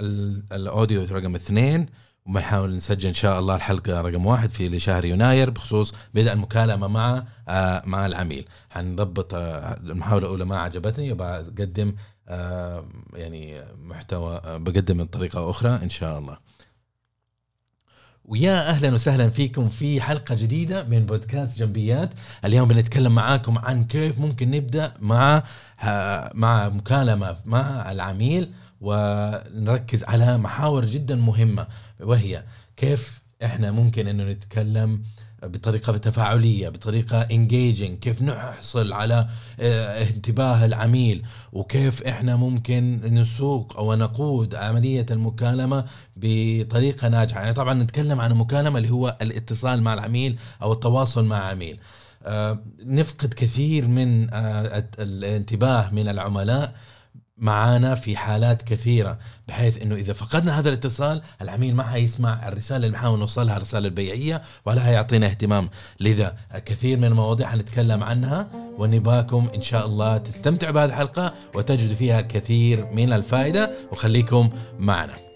ال- 0.00 0.42
الأوديو 0.52 1.04
رقم 1.10 1.34
اثنين 1.34 1.86
وبنحاول 2.26 2.76
نسجل 2.76 3.08
إن 3.08 3.14
شاء 3.14 3.38
الله 3.38 3.54
الحلقة 3.56 4.00
رقم 4.00 4.26
واحد 4.26 4.48
في 4.50 4.68
لشهر 4.68 5.04
يناير 5.04 5.50
بخصوص 5.50 5.94
بدء 6.14 6.32
المكالمة 6.32 6.88
مع 6.88 7.24
آه 7.48 7.82
مع 7.86 8.06
العميل. 8.06 8.44
حنضبط 8.70 9.34
آه 9.34 9.76
المحاولة 9.76 10.26
الأولى 10.26 10.44
ما 10.44 10.58
عجبتني 10.58 11.12
وبقدم 11.12 11.94
آه 12.28 12.84
يعني 13.14 13.62
محتوى 13.84 14.40
بقدم 14.44 15.04
بطريقه 15.04 15.50
أخرى 15.50 15.70
إن 15.82 15.88
شاء 15.88 16.18
الله. 16.18 16.38
ويا 18.24 18.68
أهلا 18.70 18.94
وسهلا 18.94 19.30
فيكم 19.30 19.68
في 19.68 20.00
حلقة 20.00 20.34
جديدة 20.34 20.84
من 20.84 21.06
بودكاست 21.06 21.58
جنبيات. 21.58 22.10
اليوم 22.44 22.68
بنتكلم 22.68 23.14
معاكم 23.14 23.58
عن 23.58 23.84
كيف 23.84 24.18
ممكن 24.18 24.50
نبدأ 24.50 24.92
مع 25.00 25.42
مع 26.34 26.68
مكالمة 26.68 27.36
مع 27.46 27.92
العميل. 27.92 28.52
ونركز 28.80 30.04
على 30.04 30.38
محاور 30.38 30.86
جدا 30.86 31.16
مهمة 31.16 31.66
وهي 32.00 32.44
كيف 32.76 33.22
إحنا 33.44 33.70
ممكن 33.70 34.08
إنه 34.08 34.24
نتكلم 34.24 35.02
بطريقة 35.42 35.96
تفاعلية 35.96 36.68
بطريقة 36.68 37.20
انجيجنج 37.20 37.98
كيف 37.98 38.22
نحصل 38.22 38.92
على 38.92 39.28
آه، 39.60 40.02
انتباه 40.02 40.64
العميل 40.64 41.22
وكيف 41.52 42.02
إحنا 42.02 42.36
ممكن 42.36 43.00
نسوق 43.04 43.76
أو 43.76 43.94
نقود 43.94 44.54
عملية 44.54 45.06
المكالمة 45.10 45.84
بطريقة 46.16 47.08
ناجحة. 47.08 47.40
يعني 47.40 47.52
طبعا 47.52 47.74
نتكلم 47.74 48.20
عن 48.20 48.32
المكالمه 48.32 48.78
اللي 48.78 48.90
هو 48.90 49.16
الاتصال 49.22 49.82
مع 49.82 49.94
العميل 49.94 50.38
أو 50.62 50.72
التواصل 50.72 51.24
مع 51.24 51.36
عميل. 51.36 51.78
آه، 52.22 52.58
نفقد 52.84 53.34
كثير 53.34 53.88
من 53.88 54.34
آه، 54.34 54.84
الانتباه 54.98 55.90
من 55.90 56.08
العملاء 56.08 56.74
معانا 57.40 57.94
في 57.94 58.16
حالات 58.16 58.62
كثيرة 58.62 59.18
بحيث 59.48 59.82
إنه 59.82 59.94
إذا 59.94 60.12
فقدنا 60.12 60.58
هذا 60.58 60.68
الاتصال 60.68 61.22
العميل 61.42 61.74
ما 61.74 61.82
حيسمع 61.82 62.48
الرسالة 62.48 62.76
اللي 62.76 62.88
بنحاول 62.88 63.18
نوصلها 63.18 63.56
الرسالة 63.56 63.88
البيعية 63.88 64.42
ولا 64.66 64.80
حيعطينا 64.80 65.26
اهتمام. 65.26 65.70
لذا 66.00 66.36
كثير 66.66 66.98
من 66.98 67.04
المواضيع 67.04 67.48
حنتكلم 67.48 68.02
عنها 68.02 68.48
ونباكم 68.78 69.48
إن 69.54 69.62
شاء 69.62 69.86
الله 69.86 70.18
تستمتعوا 70.18 70.72
بهذه 70.72 70.88
الحلقة 70.88 71.34
وتجدوا 71.54 71.96
فيها 71.96 72.20
كثير 72.20 72.86
من 72.92 73.12
الفائدة 73.12 73.70
وخليكم 73.92 74.50
معنا. 74.78 75.29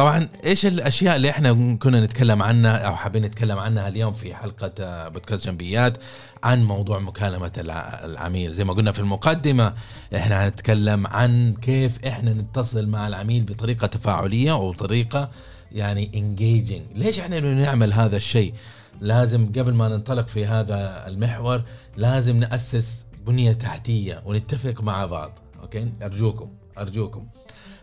طبعا 0.00 0.28
إيش 0.44 0.66
الأشياء 0.66 1.16
اللي 1.16 1.30
إحنا 1.30 1.76
كنا 1.76 2.00
نتكلم 2.04 2.42
عنها 2.42 2.76
أو 2.76 2.96
حابين 2.96 3.22
نتكلم 3.22 3.58
عنها 3.58 3.88
اليوم 3.88 4.12
في 4.12 4.34
حلقة 4.34 4.72
آه، 4.80 5.08
بودكاست 5.08 5.46
جنبيات 5.46 5.98
عن 6.42 6.64
موضوع 6.64 6.98
مكالمة 6.98 7.52
الع- 7.58 8.04
العميل. 8.04 8.52
زي 8.52 8.64
ما 8.64 8.72
قلنا 8.72 8.92
في 8.92 8.98
المقدمة 9.00 9.74
إحنا 10.16 10.46
هنتكلم 10.48 11.06
عن 11.06 11.54
كيف 11.62 12.04
إحنا 12.06 12.32
نتصل 12.32 12.86
مع 12.88 13.08
العميل 13.08 13.42
بطريقة 13.42 13.86
تفاعلية 13.86 14.52
أو 14.52 14.72
طريقه 14.72 15.30
يعني 15.72 16.10
engaging 16.14 16.82
ليش 16.94 17.20
إحنا 17.20 17.40
نعمل 17.40 17.92
هذا 17.92 18.16
الشيء؟ 18.16 18.54
لازم 19.00 19.46
قبل 19.46 19.74
ما 19.74 19.88
ننطلق 19.88 20.28
في 20.28 20.46
هذا 20.46 21.04
المحور 21.06 21.62
لازم 21.96 22.36
نأسس 22.36 23.04
بنية 23.26 23.52
تحتية 23.52 24.22
ونتفق 24.26 24.82
مع 24.82 25.06
بعض. 25.06 25.38
okay؟ 25.62 25.92
أرجوكم 26.02 26.48
أرجوكم. 26.78 27.26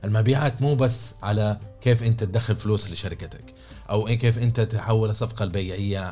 المبيعات 0.03 0.61
مو 0.61 0.75
بس 0.75 1.15
على 1.23 1.57
كيف 1.81 2.03
أنت 2.03 2.23
تدخل 2.23 2.55
فلوس 2.55 2.91
لشركتك؟ 2.91 3.53
أو 3.89 4.05
كيف 4.05 4.37
أنت 4.39 4.59
تحول 4.59 5.09
الصفقه 5.09 5.43
البيعية 5.43 6.09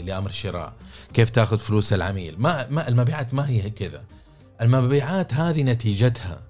لأمر 0.00 0.30
شراء؟ 0.30 0.74
كيف 1.14 1.30
تأخذ 1.30 1.58
فلوس 1.58 1.92
العميل؟ 1.92 2.34
ما, 2.38 2.68
ما 2.70 2.88
المبيعات 2.88 3.34
ما 3.34 3.48
هي 3.48 3.70
كذا. 3.70 4.04
المبيعات 4.60 5.34
هذه 5.34 5.62
نتيجتها. 5.62 6.40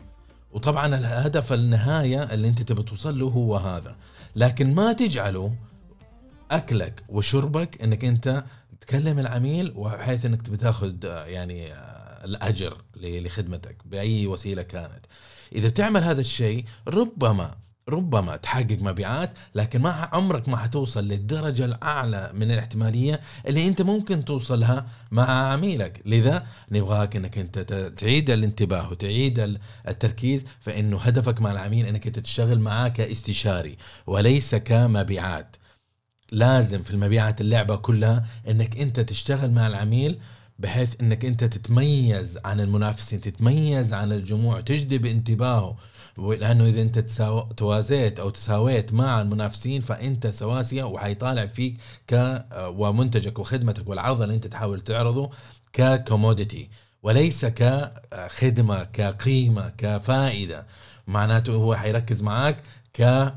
وطبعا 0.52 0.86
الهدف 0.86 1.52
النهاية 1.52 2.22
اللي 2.22 2.48
أنت 2.48 2.62
تبي 2.62 2.82
توصل 2.82 3.18
له 3.18 3.26
هو 3.26 3.56
هذا. 3.56 3.96
لكن 4.36 4.74
ما 4.74 4.92
تجعله 4.92 5.54
أكلك 6.50 7.04
وشربك 7.08 7.82
إنك 7.82 8.04
أنت 8.04 8.44
تكلم 8.80 9.18
العميل 9.18 9.72
وبحيث 9.76 10.24
إنك 10.24 10.42
تبي 10.42 10.56
تأخذ 10.56 10.94
يعني 11.04 11.72
الأجر 12.24 12.82
لخدمتك 12.96 13.76
بأي 13.84 14.26
وسيلة 14.26 14.62
كانت. 14.62 15.06
إذا 15.52 15.68
تعمل 15.68 16.04
هذا 16.04 16.20
الشيء 16.20 16.64
ربما 16.88 17.54
ربما 17.96 18.36
تحقق 18.36 18.78
مبيعات 18.80 19.30
لكن 19.54 19.80
ما 19.82 19.90
عمرك 20.12 20.48
ما 20.48 20.56
حتوصل 20.56 21.04
للدرجة 21.04 21.64
الأعلى 21.64 22.30
من 22.34 22.50
الاحتمالية 22.50 23.20
اللي 23.46 23.68
أنت 23.68 23.82
ممكن 23.82 24.24
توصلها 24.24 24.86
مع 25.10 25.30
عميلك. 25.52 26.02
لذا 26.06 26.46
نبغاك 26.72 27.16
أنك 27.16 27.38
أنت 27.38 27.58
تعيد 27.96 28.30
الانتباه 28.30 28.90
وتعيد 28.90 29.38
ال- 29.38 29.58
التركيز 29.88 30.44
فإنه 30.60 30.98
هدفك 30.98 31.40
مع 31.40 31.52
العميل 31.52 31.86
أنك 31.86 32.06
أنت 32.06 32.18
تشتغل 32.18 32.58
معاه 32.60 32.88
كاستشاري 32.88 33.76
وليس 34.06 34.54
كمبيعات. 34.54 35.56
لازم 36.32 36.82
في 36.82 36.90
المبيعات 36.90 37.40
اللعبة 37.40 37.76
كلها 37.76 38.26
أنك 38.48 38.76
أنت 38.80 39.00
تشتغل 39.00 39.50
مع 39.50 39.66
العميل 39.66 40.18
بحيث 40.58 40.94
إنك 41.00 41.24
أنت 41.24 41.44
تتميز 41.44 42.38
عن 42.44 42.60
المنافسين 42.60 43.20
تتميز 43.20 43.92
عن 43.92 44.12
الجموع 44.12 44.60
تجذب 44.60 45.06
انتباهه 45.06 45.76
لأنه 46.18 46.64
إذا 46.64 46.82
أنت 46.82 46.98
تساو... 46.98 47.40
توازيت 47.40 48.20
أو 48.20 48.30
تساويت 48.30 48.92
مع 48.92 49.20
المنافسين 49.22 49.80
فأنت 49.80 50.26
سواسية 50.26 50.84
وحيطالع 50.84 51.46
فيك 51.46 51.76
ك 52.10 52.44
ومنتجك 52.56 53.38
وخدمتك 53.38 53.88
والعرض 53.88 54.22
اللي 54.22 54.34
أنت 54.34 54.46
تحاول 54.46 54.80
تعرضه 54.80 55.30
ككوموديتي 55.72 56.68
وليس 57.02 57.44
كخدمة 57.46 58.84
كقيمة 58.84 59.72
كفائدة. 59.78 60.66
معناته 61.06 61.52
هو 61.52 61.74
حيركز 61.76 62.22
معاك 62.22 62.56
ك 62.94 63.32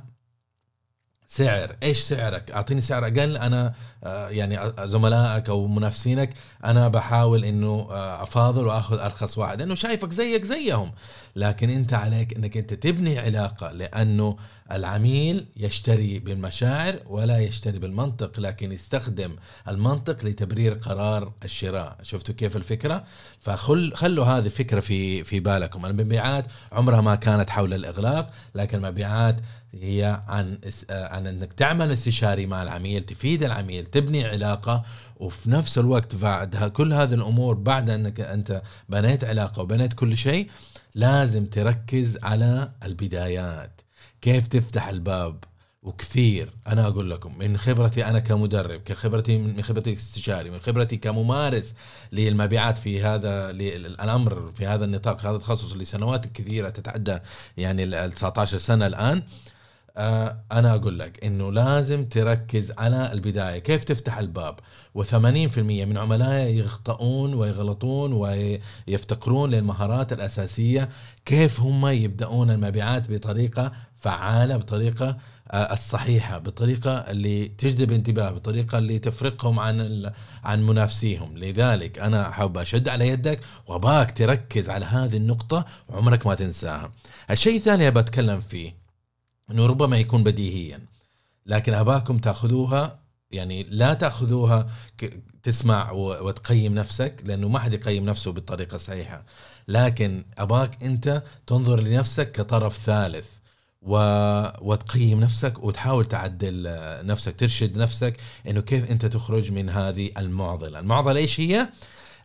سعر؟ 1.32 1.76
إيش 1.84 1.98
سعرك؟ 1.98 2.52
أعطيني 2.52 2.82
سعر 2.82 3.06
أقل. 3.06 3.38
أنا 3.38 3.74
آه، 4.04 4.30
يعني 4.30 4.74
زملائك 4.88 5.50
أو 5.50 5.68
منافسينك 5.68 6.30
أنا 6.64 6.88
بحاول 6.88 7.46
إنه 7.46 7.88
آه، 7.92 8.24
أفاضل 8.24 8.66
وأخذ 8.66 9.00
أرخص 9.00 9.38
واحد 9.38 9.60
لأنه 9.60 9.76
شايفك 9.76 10.12
زيك 10.12 10.44
زيهم. 10.44 10.92
لكن 11.36 11.70
أنت 11.70 11.94
عليك 11.94 12.38
إنك 12.38 12.58
أنت 12.58 12.74
تبني 12.74 13.20
علاقة 13.20 13.72
لأنه 13.72 14.38
العميل 14.72 15.46
يشتري 15.58 16.20
بالمشاعر 16.20 16.96
ولا 17.08 17.40
يشتري 17.40 17.80
بالمنطق 17.80 18.40
لكن 18.40 18.72
يستخدم 18.72 19.36
المنطق 19.68 20.26
لتبرير 20.26 20.74
قرار 20.74 21.32
الشراء. 21.44 21.98
شفتوا 22.02 22.36
كيف 22.36 22.58
الفكرة؟ 22.58 23.04
فخل 23.42 23.94
خلوا 23.96 24.26
هذه 24.26 24.46
الفكرة 24.46 24.80
في 24.80 25.24
في 25.24 25.40
بالكم. 25.40 25.86
المبيعات 25.86 26.46
عمرها 26.72 27.02
ما 27.02 27.16
كانت 27.16 27.50
حول 27.50 27.74
الإغلاق 27.74 28.32
لكن 28.56 28.78
المبيعات 28.78 29.36
هي 29.74 30.22
عن 30.28 30.60
آه، 30.90 31.08
عن 31.08 31.28
إنك 31.28 31.54
تعمل 31.54 31.92
استشاري 31.92 32.46
مع 32.46 32.64
العميل 32.64 33.04
تفيد 33.04 33.44
العميل 33.44 33.86
تبني 33.86 34.26
علاقة 34.26 34.84
وفي 35.20 35.52
نفس 35.52 35.78
الوقت 35.78 36.16
بعد 36.16 36.56
كل 36.56 36.94
هذه 36.94 37.14
الأمور 37.14 37.56
بعد 37.56 37.90
إنك 37.90 38.20
أنت 38.20 38.62
بنيت 38.90 39.24
علاقة 39.24 39.62
وبنيت 39.62 39.94
كل 39.94 40.18
شيء 40.18 40.50
لازم 40.96 41.46
تركز 41.46 42.18
على 42.24 42.72
البدايات. 42.84 43.82
كيف 44.22 44.48
تفتح 44.48 44.88
الباب؟ 44.88 45.44
وكثير. 45.84 46.50
أنا 46.68 46.88
أقول 46.88 47.10
لكم 47.10 47.38
من 47.38 47.58
خبرتي 47.58 48.06
أنا 48.06 48.20
كمدرب 48.20 48.82
كخبرتي 48.82 49.38
من 49.38 49.62
خبرتي 49.62 49.96
كاستشاري 49.96 50.50
من 50.50 50.60
خبرتي 50.60 50.98
كممارس 50.98 51.74
للمبيعات 52.12 52.78
في 52.78 53.02
هذا 53.02 53.50
الامر 53.50 54.52
في 54.52 54.66
هذا 54.68 54.86
النطاق 54.86 55.26
هذا 55.26 55.36
التخصص 55.36 55.74
لسنوات 55.74 56.26
كثيرة 56.26 56.70
تتعدى 56.70 57.20
يعني 57.58 57.84
ال 57.84 58.12
19 58.12 58.58
سنة 58.58 58.88
الآن. 58.88 59.22
أنا 60.52 60.76
أقول 60.76 61.00
لك 61.00 61.24
إنه 61.24 61.52
لازم 61.52 62.06
تركز 62.06 62.72
على 62.78 63.14
البداية. 63.14 63.60
كيف 63.60 63.84
تفتح 63.84 64.18
الباب؟ 64.18 64.56
و80% 64.98 65.58
من 65.58 65.98
عملائي 65.98 66.60
يخطئون 66.60 67.34
ويغلطون 67.34 68.14
ويفتقرون 68.14 69.50
للمهارات 69.50 70.14
الأساسية. 70.14 70.90
كيف 71.26 71.60
هم 71.60 71.88
يبدأون 71.88 72.52
المبيعات 72.52 73.12
بطريقة 73.12 73.72
فعالة 73.96 74.58
بطريقة 74.58 75.18
آه، 75.52 75.74
الصحيحة 75.74 76.38
بالطريقة 76.38 76.92
اللي 76.92 77.48
تجذب 77.48 77.92
انتباه 77.92 78.32
بالطريقة 78.32 78.78
اللي 78.78 79.00
تفرقهم 79.00 79.60
عن 79.60 80.12
عن 80.44 80.64
منافسيهم. 80.68 81.38
لذلك 81.38 82.00
أنا 82.00 82.32
حاب 82.32 82.58
أشد 82.58 82.90
على 82.90 83.08
يدك 83.08 83.40
وأباك 83.68 84.12
تركز 84.18 84.70
على 84.70 84.86
هذه 84.86 85.18
النقطة 85.18 85.66
وعمرك 85.90 86.28
ما 86.28 86.36
تنساها. 86.36 86.92
الشيء 87.32 87.56
الثاني 87.56 87.88
اللي 87.88 88.02
بتكلم 88.02 88.42
فيه 88.42 88.89
إنه 89.52 89.66
ربما 89.66 89.98
يكون 89.98 90.24
بديهيا. 90.24 90.80
لكن 91.46 91.74
أباكم 91.74 92.18
تأخذوها 92.18 93.00
يعني 93.32 93.64
لا 93.64 93.94
تأخذوها 93.94 94.70
تسمع 95.44 95.92
وتقيم 95.92 96.76
نفسك 96.76 97.22
لأنه 97.26 97.48
ما 97.48 97.60
حد 97.60 97.74
يقيم 97.74 98.06
نفسه 98.06 98.32
بالطريقة 98.32 98.76
الصحيحة. 98.76 99.24
لكن 99.68 100.26
أباك 100.38 100.84
أنت 100.84 101.24
تنظر 101.48 101.84
لنفسك 101.84 102.32
كطرف 102.32 102.78
ثالث 102.78 103.28
و... 103.82 103.96
وتقيم 104.62 105.20
نفسك 105.20 105.64
وتحاول 105.64 106.06
تعدل 106.06 106.64
نفسك 107.06 107.36
ترشد 107.36 107.78
نفسك 107.78 108.18
إنه 108.48 108.62
كيف 108.62 108.92
أنت 108.92 109.06
تخرج 109.06 109.52
من 109.52 109.70
هذه 109.70 110.12
المعضلة. 110.18 110.80
المعضلة 110.80 111.20
إيش 111.20 111.40
هي؟ 111.40 111.70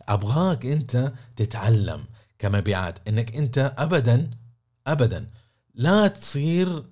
أبغاك 0.09 0.65
أنت 0.65 1.11
تتعلم 1.35 2.03
كمبيعات 2.39 2.99
إنك 3.07 3.35
أنت 3.35 3.73
ابدا 3.77 4.31
ابدا 4.87 5.29
لا 5.75 6.07
تصير 6.07 6.83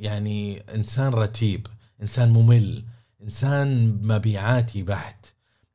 يعني 0.00 0.62
إنسان 0.74 1.12
رتيب 1.12 1.66
إنسان 2.02 2.30
ممل 2.30 2.84
إنسان 3.22 3.98
مبيعاتي 4.02 4.82
بحت 4.82 5.26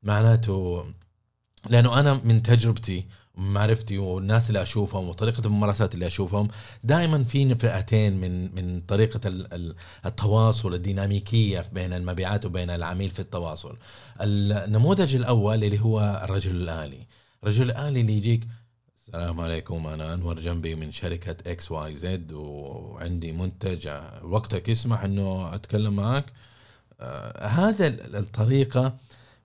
معناته 0.03 0.85
لأنه 1.69 1.99
أنا 1.99 2.13
من 2.23 2.41
تجربتي 2.41 3.05
معرفتي 3.37 3.97
والناس 3.97 4.49
اللي 4.49 4.61
أشوفهم 4.61 5.09
وطريقة 5.09 5.45
الممارسات 5.45 5.93
اللي 5.93 6.07
أشوفهم 6.07 6.47
دائما 6.83 7.23
في 7.23 7.55
فئتين 7.55 8.17
من 8.17 8.55
من 8.55 8.81
طريقة 8.81 9.21
التواصل 10.05 10.73
الديناميكية 10.73 11.65
بين 11.73 11.93
المبيعات 11.93 12.45
وبين 12.45 12.69
العميل 12.69 13.09
في 13.09 13.19
التواصل. 13.19 13.77
النموذج 14.21 15.15
الأول 15.15 15.63
اللي 15.63 15.79
هو 15.79 16.21
الرجل 16.23 16.55
الآلي، 16.55 17.07
الرجل 17.43 17.65
الآلي 17.65 18.01
اللي 18.01 18.17
يجيك 18.17 18.47
السلام 19.07 19.41
عليكم. 19.41 19.87
أنا 19.87 20.13
أنور 20.13 20.39
جنبي 20.39 20.75
من 20.75 20.91
شركة 20.91 21.51
XYZ 21.51 22.31
وعندي 22.31 23.31
منتج. 23.31 23.89
وقتك 24.23 24.69
يسمح 24.69 25.03
إنه 25.03 25.55
أتكلم 25.55 25.95
معك 25.95 26.25
آه 26.99 27.47
هذا 27.47 27.87
الطريقة 28.19 28.97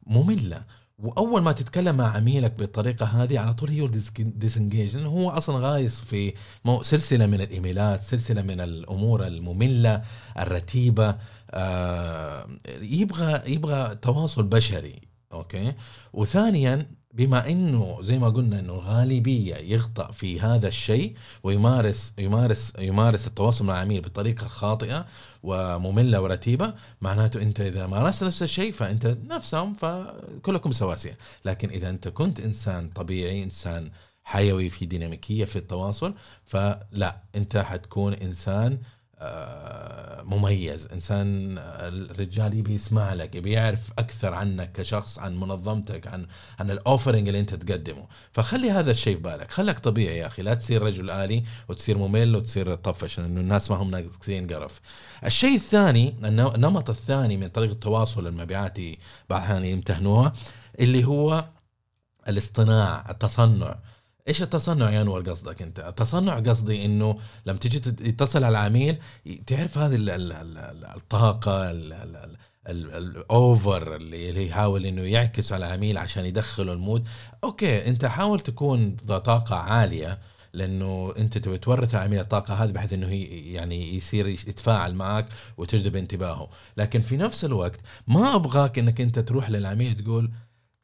مملة. 0.06 0.64
وأول 0.98 1.42
ما 1.42 1.52
تتكلم 1.52 1.96
مع 1.96 2.16
عميلك 2.16 2.52
بالطريقة 2.58 3.06
هذه 3.06 3.38
على 3.38 3.54
طول 3.54 3.70
هي 3.70 3.88
disengage 4.18 4.96
لأنه 4.96 5.08
هو 5.08 5.30
أصلا 5.30 5.68
غايص 5.68 6.00
في 6.00 6.34
سلسلة 6.82 7.26
من 7.26 7.40
الإيميلات 7.40 8.02
سلسلة 8.02 8.42
من 8.42 8.60
الأمور 8.60 9.26
المملة 9.26 10.02
الرتيبة. 10.38 11.16
آه 11.50 12.48
يبغى 12.80 13.52
يبغى 13.52 13.94
تواصل 13.94 14.42
بشري 14.42 15.00
أوكي؟ 15.32 15.74
وثانيا 16.12 16.99
بما 17.14 17.48
إنه 17.48 17.98
زي 18.02 18.18
ما 18.18 18.28
قلنا 18.28 18.60
إنه 18.60 18.72
الغالبية 18.72 19.54
يخطأ 19.54 20.10
في 20.10 20.40
هذا 20.40 20.68
الشيء 20.68 21.14
ويمارس 21.42 22.14
يمارس 22.18 22.72
يمارس 22.78 23.26
التواصل 23.26 23.64
مع 23.64 23.74
العميل 23.74 24.00
بطريقه 24.00 24.46
خاطئه 24.48 25.06
ومملة 25.42 26.20
ورتيبة 26.20 26.74
معناته 27.00 27.42
أنت 27.42 27.60
إذا 27.60 27.86
مارست 27.86 28.24
نفس 28.24 28.42
الشيء 28.42 28.72
فأنت 28.72 29.16
نفسهم 29.26 29.74
فكلكم 29.74 30.72
سواسية. 30.72 31.16
لكن 31.44 31.68
إذا 31.70 31.90
أنت 31.90 32.08
كنت 32.08 32.40
إنسان 32.40 32.88
طبيعي 32.88 33.42
إنسان 33.44 33.90
حيوي 34.24 34.70
في 34.70 34.86
ديناميكية 34.86 35.44
في 35.44 35.56
التواصل 35.56 36.14
فلا 36.44 37.16
أنت 37.36 37.56
حتكون 37.56 38.12
إنسان 38.12 38.72
آه، 38.72 38.78
مميز. 40.24 40.88
إنسان 40.92 41.54
الرجال 41.58 42.58
يبي 42.58 42.74
يسمع 42.74 43.14
لك 43.14 43.34
يبي 43.34 43.52
يعرف 43.52 43.92
أكثر 43.98 44.34
عنك 44.34 44.72
كشخص 44.72 45.18
عن 45.18 45.40
منظمتك 45.40 46.06
عن 46.06 46.26
عن 46.58 46.70
الاوفرنج 46.70 47.28
اللي 47.28 47.40
أنت 47.40 47.54
تقدمه. 47.54 48.06
فخلي 48.32 48.70
هذا 48.70 48.90
الشيء 48.90 49.14
في 49.14 49.22
بالك. 49.22 49.50
خليك 49.50 49.78
طبيعي 49.78 50.16
يا 50.16 50.26
أخي. 50.26 50.42
لا 50.42 50.54
تصير 50.54 50.82
رجل 50.82 51.10
آلي 51.10 51.44
وتصير 51.68 51.98
ممل 51.98 52.36
وتصير 52.36 52.74
طفش 52.74 53.20
لأنه 53.20 53.40
الناس 53.40 53.70
ما 53.70 53.76
هم 53.76 53.90
ناقصين 53.90 54.46
قرف. 54.52 54.80
الشيء 55.24 55.54
الثاني 55.54 56.14
النمط 56.24 56.90
الثاني 56.90 57.36
من 57.36 57.48
طريقة 57.48 57.72
التواصل 57.72 58.26
المبيعاتي 58.26 58.98
بعض 59.30 59.64
يمتهنوها 59.64 60.32
اللي 60.80 61.04
هو 61.04 61.44
الاصطناع 62.28 63.10
التصنع. 63.10 63.78
إيش 64.28 64.42
التصنع 64.42 64.90
يا 64.90 65.02
انور 65.02 65.30
قصدك 65.30 65.62
أنت؟ 65.62 65.78
التصنع 65.80 66.38
قصدي 66.38 66.84
إنه 66.84 67.18
لما 67.46 67.58
تيجي 67.58 67.80
تتصل 67.80 68.44
على 68.44 68.58
العميل 68.58 68.96
تعرف 69.46 69.78
هذه 69.78 69.96
الطاقة 70.96 71.70
ال 72.68 72.94
over 72.94 73.96
اللي 73.96 74.46
يحاول 74.46 74.86
إنه 74.86 75.02
يعكس 75.02 75.52
على 75.52 75.66
العميل 75.66 75.98
عشان 75.98 76.24
يدخله 76.24 76.72
ال 76.72 76.79
mood 76.79 77.08
okay 77.44 77.88
أنت 77.88 78.04
حاول 78.04 78.40
تكون 78.40 78.96
ذا 79.06 79.18
طاقة 79.18 79.56
عالية 79.56 80.18
لأنه 80.52 81.14
أنت 81.18 81.38
تبي 81.38 81.58
تورث 81.58 81.94
العميل 81.94 82.20
الطاقة 82.20 82.54
هذه 82.54 82.70
بحيث 82.70 82.92
إنه 82.92 83.12
يعني 83.54 83.96
يصير 83.96 84.26
يتفاعل 84.26 84.94
معك 84.94 85.28
وتجذب 85.56 85.96
انتباهه 85.96 86.50
لكن 86.76 87.00
في 87.00 87.16
نفس 87.16 87.44
الوقت 87.44 87.80
ما 88.08 88.34
أبغاك 88.34 88.78
إنك 88.78 89.00
أنت 89.00 89.18
تروح 89.18 89.50
للعميل 89.50 89.96
تقول 89.96 90.30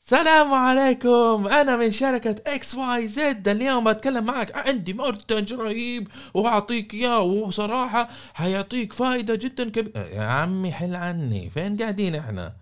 السلام 0.07 0.55
عليكم. 0.55 1.49
أنا 1.49 1.77
من 1.77 1.91
شركة 1.91 2.37
X 2.47 2.75
Y 2.75 3.09
Z. 3.09 3.49
اليوم 3.49 3.93
بتكلم 3.93 4.25
معك 4.25 4.69
عندي 4.69 4.93
منتج 4.93 5.53
رهيب 5.53 6.09
وأعطيك 6.35 6.95
إياه 6.95 7.21
وصراحة 7.21 8.09
حيعطيك 8.35 8.93
فائدة 8.93 9.35
جدا 9.35 9.71
كبيرة 9.71 10.01
يا 10.01 10.23
عمي 10.23 10.73
حل 10.73 10.95
عني. 10.95 11.51
فين 11.51 11.77
قاعدين 11.77 12.15
إحنا؟ 12.15 12.55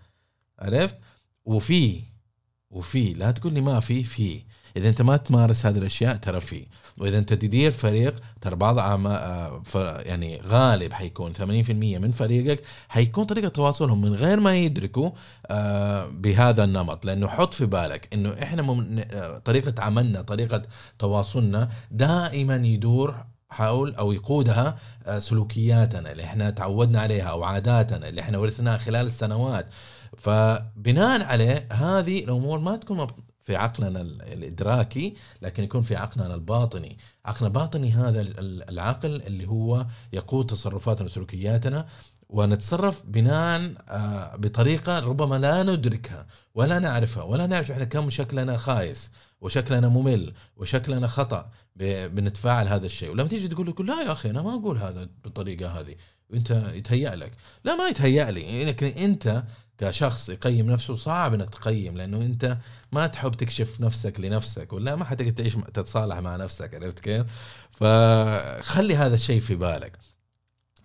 عرفت؟ 0.59 0.95
وفي 1.45 2.01
وفي 2.69 3.13
لا 3.13 3.31
تقول 3.31 3.53
لي 3.53 3.61
ما 3.61 3.79
في 3.79 4.03
في. 4.03 4.41
إذا 4.77 4.89
أنت 4.89 5.01
ما 5.01 5.17
تمارس 5.17 5.65
هذه 5.65 5.77
الأشياء 5.77 6.15
ترى 6.15 6.39
في. 6.39 6.65
وإذا 6.97 7.17
أنت 7.17 7.33
تدير 7.33 7.71
فريق 7.71 8.15
ترى 8.41 8.55
بعض 8.55 8.79
آه، 8.79 9.61
يعني 10.01 10.41
غالب 10.41 10.93
حيكون 10.93 11.33
80% 11.33 11.39
من 11.99 12.11
فريقك 12.11 12.61
حيكون 12.89 13.25
طريقة 13.25 13.47
تواصلهم 13.47 14.01
من 14.01 14.13
غير 14.13 14.39
ما 14.39 14.57
يدركوا 14.57 15.09
آه، 15.47 16.07
بهذا 16.07 16.63
النمط. 16.63 17.05
لأنه 17.05 17.27
حط 17.27 17.53
في 17.53 17.65
بالك 17.65 18.07
إنه 18.13 18.29
إحنا 18.29 18.61
آه، 19.11 19.37
طريقة 19.37 19.83
عملنا 19.83 20.21
طريقة 20.21 20.61
تواصلنا 20.99 21.69
دائما 21.91 22.55
يدور 22.55 23.15
حول 23.49 23.95
أو 23.95 24.11
يقودها 24.11 24.77
سلوكياتنا 25.17 26.11
اللي 26.11 26.23
إحنا 26.23 26.49
تعودنا 26.49 26.99
عليها 27.01 27.25
أو 27.25 27.43
عاداتنا 27.43 28.09
اللي 28.09 28.21
إحنا 28.21 28.37
ورثناها 28.37 28.77
خلال 28.77 29.07
السنوات. 29.07 29.67
فبناء 30.17 31.23
عليه 31.23 31.67
هذه 31.71 32.23
الأمور 32.23 32.59
ما 32.59 32.75
تكون 32.75 33.07
في 33.45 33.55
عقلنا 33.55 34.01
الإدراكي 34.01 35.15
لكن 35.41 35.63
يكون 35.63 35.81
في 35.81 35.95
عقلنا 35.95 36.35
الباطني. 36.35 36.97
عقلنا 37.25 37.47
الباطني 37.47 37.91
هذا 37.91 38.21
العقل 38.69 39.21
اللي 39.21 39.47
هو 39.47 39.85
يقود 40.13 40.45
تصرفاتنا 40.45 41.05
وسلوكياتنا 41.05 41.87
ونتصرف 42.29 43.03
بناء 43.05 43.71
آه، 43.89 44.35
بطريقة 44.35 44.99
ربما 44.99 45.35
لا 45.35 45.63
ندركها 45.63 46.27
ولا 46.55 46.79
نعرفها 46.79 47.23
ولا 47.23 47.47
نعرف 47.47 47.71
إحنا 47.71 47.85
كم 47.85 48.09
شكلنا 48.09 48.57
خايس 48.57 49.11
وشكلنا 49.41 49.87
ممل 49.89 50.33
وشكلنا 50.57 51.07
خطأ 51.07 51.49
بنتفاعل 51.75 52.67
هذا 52.67 52.85
الشيء. 52.85 53.11
ولما 53.11 53.29
تيجي 53.29 53.47
تقول 53.47 53.67
لك 53.67 53.81
لا 53.81 54.01
يا 54.01 54.11
أخي 54.11 54.29
أنا 54.29 54.41
ما 54.41 54.53
أقول 54.53 54.77
هذا 54.77 55.09
بالطريقة 55.23 55.79
هذه. 55.79 55.95
وانت 56.29 56.71
يتهيأ 56.73 57.15
لك 57.15 57.31
لا 57.63 57.75
ما 57.75 57.87
يتهيأ 57.87 58.31
لي 58.31 58.65
لكن 58.65 58.85
انت 58.85 59.43
كشخص 59.77 60.29
يقيم 60.29 60.71
نفسه 60.71 60.95
صعب 60.95 61.33
انك 61.33 61.49
تقيم 61.49 61.97
لأنه 61.97 62.17
انت 62.17 62.57
ما 62.91 63.07
تحب 63.07 63.31
تكشف 63.31 63.81
نفسك 63.81 64.19
لنفسك 64.19 64.73
ولا 64.73 64.95
ما 64.95 65.05
حتقدر 65.05 65.31
تعيش 65.31 65.53
تتصالح 65.53 66.17
مع 66.17 66.35
نفسك 66.35 66.75
عرفت 66.75 66.99
كيف؟ 66.99 67.25
فخلي 67.71 68.95
هذا 68.95 69.15
الشيء 69.15 69.39
في 69.39 69.55
بالك. 69.55 69.99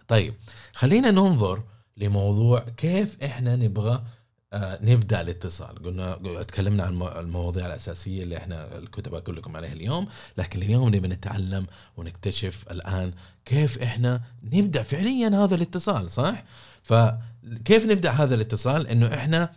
طيب 0.09 0.35
خلينا 0.73 1.11
ننظر 1.11 1.63
لموضوع 1.97 2.61
كيف 2.77 3.23
إحنا 3.23 3.57
نبغى 3.57 4.05
نبدأ 4.55 5.21
الاتصال. 5.21 5.83
قلنا 5.83 6.43
تكلمنا 6.43 6.83
عن 6.85 7.03
المواضيع 7.03 7.67
الأساسية 7.67 8.23
اللي 8.23 8.37
إحنا 8.37 8.79
الكتب 8.79 9.15
أقول 9.15 9.37
لكم 9.37 9.57
عليها 9.57 9.73
اليوم. 9.73 10.09
لكن 10.39 10.63
اليوم 10.63 10.89
نبي 10.89 11.09
نتعلم 11.09 11.67
ونكتشف 11.97 12.65
الآن 12.71 13.13
كيف 13.45 13.79
إحنا 13.79 14.21
نبدأ 14.43 14.83
فعليا 14.83 15.29
هذا 15.29 15.55
الاتصال 15.55 16.11
صح؟ 16.11 16.45
فكيف 16.83 17.87
نبدأ 17.87 18.11
هذا 18.11 18.35
الاتصال؟ 18.35 18.87
إنه 18.87 19.15
إحنا 19.15 19.53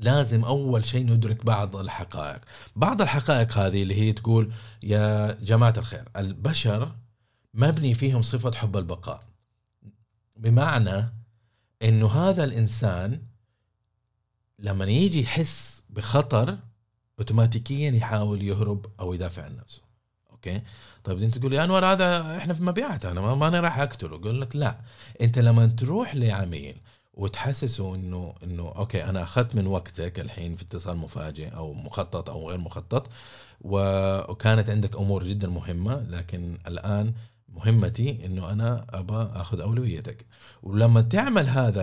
لازم 0.00 0.44
أول 0.44 0.84
شيء 0.84 1.06
ندرك 1.06 1.44
بعض 1.44 1.76
الحقائق. 1.76 2.40
بعض 2.76 3.02
الحقائق 3.02 3.58
هذه 3.58 3.82
اللي 3.82 3.94
هي 3.94 4.12
تقول 4.12 4.52
يا 4.82 5.32
جماعة 5.32 5.74
الخير 5.76 6.04
البشر 6.16 6.92
مبني 7.54 7.94
فيهم 7.94 8.22
صفة 8.22 8.52
حب 8.52 8.76
البقاء. 8.76 9.20
بمعنى 10.36 11.12
إنه 11.82 12.08
هذا 12.08 12.44
الإنسان 12.44 13.22
لما 14.60 14.84
يجي 14.84 15.20
يحس 15.22 15.82
بخطر 15.90 16.58
اوتوماتيكيا 17.18 17.90
يحاول 17.90 18.42
يهرب 18.42 18.86
أو 19.00 19.14
يدافع 19.14 19.42
عن 19.44 19.56
نفسه. 19.56 19.82
okay؟ 20.30 20.62
طيب 21.04 21.22
أنت 21.22 21.38
تقول 21.38 21.52
يا 21.52 21.64
أنور 21.64 21.86
هذا 21.86 22.36
إحنا 22.36 22.54
في 22.54 22.62
مبيعات 22.62 23.04
أنا 23.04 23.20
ما 23.20 23.48
أنا 23.48 23.60
راح 23.60 23.78
أقتله. 23.78 24.16
أقول 24.16 24.40
لك 24.40 24.56
لا. 24.56 24.80
أنت 25.20 25.38
لما 25.38 25.66
تروح 25.66 26.14
لعميل 26.14 26.76
وتحسسه 27.14 27.94
انه 27.94 28.34
إنه 28.42 28.68
okay 28.76 29.04
أنا 29.04 29.22
أخذت 29.22 29.54
من 29.54 29.66
وقتك 29.66 30.20
الحين 30.20 30.56
في 30.56 30.62
اتصال 30.62 30.96
مفاجئ 30.96 31.48
أو 31.54 31.72
مخطط 31.72 32.30
أو 32.30 32.48
غير 32.48 32.58
مخطط 32.58 33.10
وكانت 33.60 34.70
عندك 34.70 34.96
أمور 34.96 35.24
جدا 35.24 35.48
مهمة 35.48 36.06
لكن 36.08 36.58
الآن 36.66 37.14
مهمتي 37.54 38.26
إنه 38.26 38.50
أنا 38.50 38.86
ابى 38.90 39.40
آخذ 39.40 39.60
أولويتك. 39.60 40.26
ولما 40.62 41.00
تعمل 41.02 41.48
هذا 41.48 41.82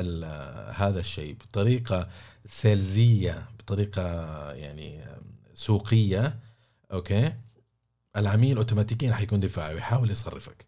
هذا 0.71 0.99
الشيء 0.99 1.35
بطريقة 1.35 2.09
سيلزية 2.45 3.45
بطريقة 3.59 4.01
يعني 4.51 5.05
سوقية 5.53 6.39
أوكي 6.91 7.33
العميل 8.17 8.57
اوتوماتيكيا 8.57 9.13
حيكون 9.13 9.39
دفاعي 9.39 9.73
ويحاول 9.73 10.11
يصرفك. 10.11 10.65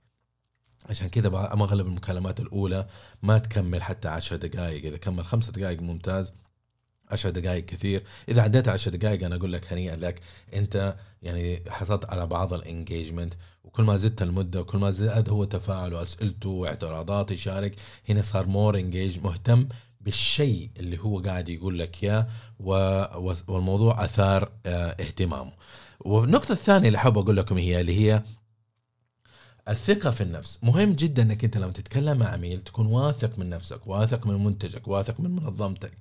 عشان 0.90 1.08
كذا 1.10 1.28
اغلب 1.28 1.88
المكالمات 1.88 2.40
الأولى 2.40 2.88
ما 3.24 3.38
تكمل 3.38 3.84
حتى 3.84 4.08
10 4.08 4.38
دقائق 4.38 4.86
إذا 4.86 4.98
كمل 4.98 5.26
خمسة 5.26 5.52
دقائق 5.52 5.82
ممتاز 5.82 6.34
10 7.12 7.30
دقائق 7.30 7.66
كثير. 7.66 8.04
إذا 8.30 8.42
عديت 8.42 8.68
10 8.68 8.92
دقائق 8.92 9.26
أنا 9.26 9.36
أقول 9.36 9.54
لك 9.54 9.74
هنيئا 9.74 9.96
لك. 9.96 10.22
أنت 10.54 10.96
يعني 11.24 11.64
حصلت 11.70 12.06
على 12.06 12.28
بعض 12.28 12.54
ال 12.54 12.61
engagement 12.61 13.34
وكل 13.64 13.84
ما 13.84 13.98
زدت 13.98 14.22
المدة 14.22 14.62
وكل 14.62 14.78
ما 14.78 14.92
زاد 14.92 15.30
هو 15.30 15.44
تفاعل 15.44 15.94
وأسئلته 15.94 16.50
واعتراضات 16.50 17.32
يشارك 17.32 17.76
هنا 18.10 18.22
صار 18.22 18.48
more 18.48 18.80
engaged 18.80 19.20
مهتم 19.20 19.68
بالشيء 20.02 20.70
اللي 20.78 21.00
هو 21.00 21.20
قاعد 21.20 21.50
يقول 21.50 21.80
لك 21.80 22.04
إياه 22.04 22.28
والموضوع 22.60 24.04
أثار 24.06 24.52
آه 24.66 24.90
اهتمامه. 25.00 25.52
والنقطة 26.00 26.52
الثانية 26.52 26.88
اللي 26.88 27.00
حاب 27.00 27.18
أقول 27.18 27.38
لكم 27.38 27.58
هي 27.58 27.82
اللي 27.82 27.96
هي 27.96 28.24
الثقة 29.70 30.12
في 30.12 30.22
النفس. 30.22 30.60
مهم 30.64 30.94
جدا 30.94 31.24
إنك 31.24 31.44
أنت 31.44 31.58
لما 31.58 31.72
تتكلم 31.72 32.18
مع 32.18 32.28
عميل 32.28 32.62
تكون 32.62 32.86
واثق 32.88 33.40
من 33.40 33.50
نفسك 33.50 33.88
واثق 33.88 34.28
من 34.28 34.44
منتجك 34.44 34.88
واثق 34.88 35.20
من 35.20 35.32
منظمتك. 35.36 35.92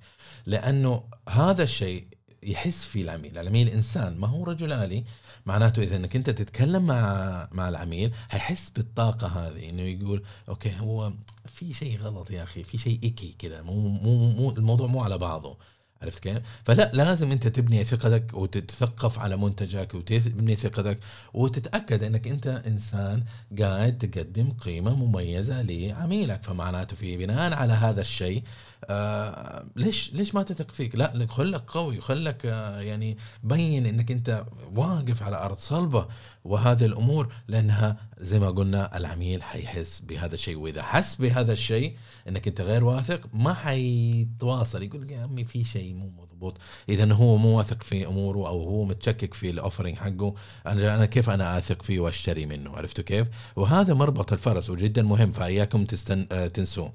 لأنه 0.49 1.03
هذا 1.29 1.63
الشيء 1.63 2.07
يحس 2.43 2.83
فيه 2.83 3.01
العميل. 3.03 3.37
العميل 3.37 3.67
إنسان 3.67 4.17
ما 4.17 4.27
هو 4.27 4.43
رجل 4.43 4.73
آلي. 4.73 5.03
معناته 5.45 5.83
إذا 5.83 5.95
إنك 5.95 6.15
أنت 6.15 6.29
تتكلم 6.29 6.85
مع 6.85 7.47
مع 7.51 7.69
العميل 7.69 8.11
حيحس 8.29 8.69
بالطاقة 8.69 9.27
هذه. 9.27 9.69
إنه 9.69 9.81
يقول 9.81 10.23
أوكي 10.49 10.71
هو 10.79 11.13
في 11.45 11.73
شيء 11.73 11.97
غلط 11.99 12.31
يا 12.31 12.43
أخي 12.43 12.63
في 12.63 12.77
شيء 12.77 12.99
ايكي 13.03 13.35
كذا 13.39 13.61
مو 13.61 13.89
مو 13.89 14.31
مو 14.31 14.49
الموضوع 14.49 14.87
مو 14.87 15.03
على 15.03 15.17
بعضه. 15.17 15.57
عرفت 16.01 16.19
كيف؟ 16.19 16.39
فلا 16.65 16.91
لازم 16.93 17.31
أنت 17.31 17.47
تبني 17.47 17.83
ثقتك 17.83 18.33
وتتثقف 18.33 19.19
على 19.19 19.37
منتجك 19.37 19.93
وتبني 19.95 20.55
ثقتك 20.55 20.99
وتتأكد 21.33 22.03
إنك 22.03 22.27
أنت 22.27 22.47
إنسان 22.47 23.23
قاعد 23.59 23.97
تقدم 23.97 24.51
قيمة 24.51 24.95
مميزة 24.95 25.61
لعميلك. 25.61 26.43
فمعناته 26.43 26.95
في 26.95 27.17
بناء 27.17 27.53
على 27.53 27.73
هذا 27.73 28.01
الشيء 28.01 28.43
آه 28.85 29.65
ليش 29.75 30.13
ليش 30.13 30.35
ما 30.35 30.43
تثق 30.43 30.71
فيك؟ 30.71 30.95
لا 30.95 31.27
خلك 31.29 31.63
قوي 31.67 32.01
خلك 32.01 32.45
آه 32.45 32.81
يعني 32.81 33.17
بين 33.43 33.85
إنك 33.85 34.11
أنت 34.11 34.45
واقف 34.75 35.23
على 35.23 35.37
أرض 35.37 35.57
صلبة 35.57 36.07
وهذه 36.43 36.85
الأمور 36.85 37.33
لأنها 37.47 37.97
زي 38.19 38.39
ما 38.39 38.49
قلنا 38.49 38.97
العميل 38.97 39.43
حيحس 39.43 39.99
بهذا 39.99 40.35
الشيء 40.35 40.57
وإذا 40.57 40.83
حس 40.83 41.15
بهذا 41.15 41.53
الشيء 41.53 41.95
إنك 42.27 42.47
أنت 42.47 42.61
غير 42.61 42.83
واثق 42.83 43.21
ما 43.33 43.53
حيتواصل 43.53 44.83
يقول 44.83 45.11
يا 45.11 45.21
عمي 45.21 45.45
في 45.45 45.63
شيء 45.63 45.93
مو 45.93 46.11
مضبوط 46.17 46.57
اذا 46.89 47.13
هو 47.13 47.37
مو 47.37 47.57
واثق 47.57 47.83
في 47.83 48.07
أموره 48.07 48.47
أو 48.47 48.63
هو 48.63 48.85
متشكك 48.85 49.33
في 49.33 49.49
الاوفرنج 49.49 49.95
حقه 49.95 50.35
أنا 50.67 50.95
أنا 50.95 51.05
كيف 51.05 51.29
أنا 51.29 51.57
أثق 51.57 51.83
فيه 51.83 51.99
وأشتري 51.99 52.45
منه 52.45 52.77
عرفتوا 52.77 53.03
كيف؟ 53.03 53.27
وهذا 53.55 53.93
مربط 53.93 54.33
الفرس 54.33 54.69
وجدا 54.69 55.01
مهم 55.01 55.31
فإياكم 55.31 55.85
تستن... 55.85 56.27
آه 56.31 56.47
تنسوه 56.47 56.93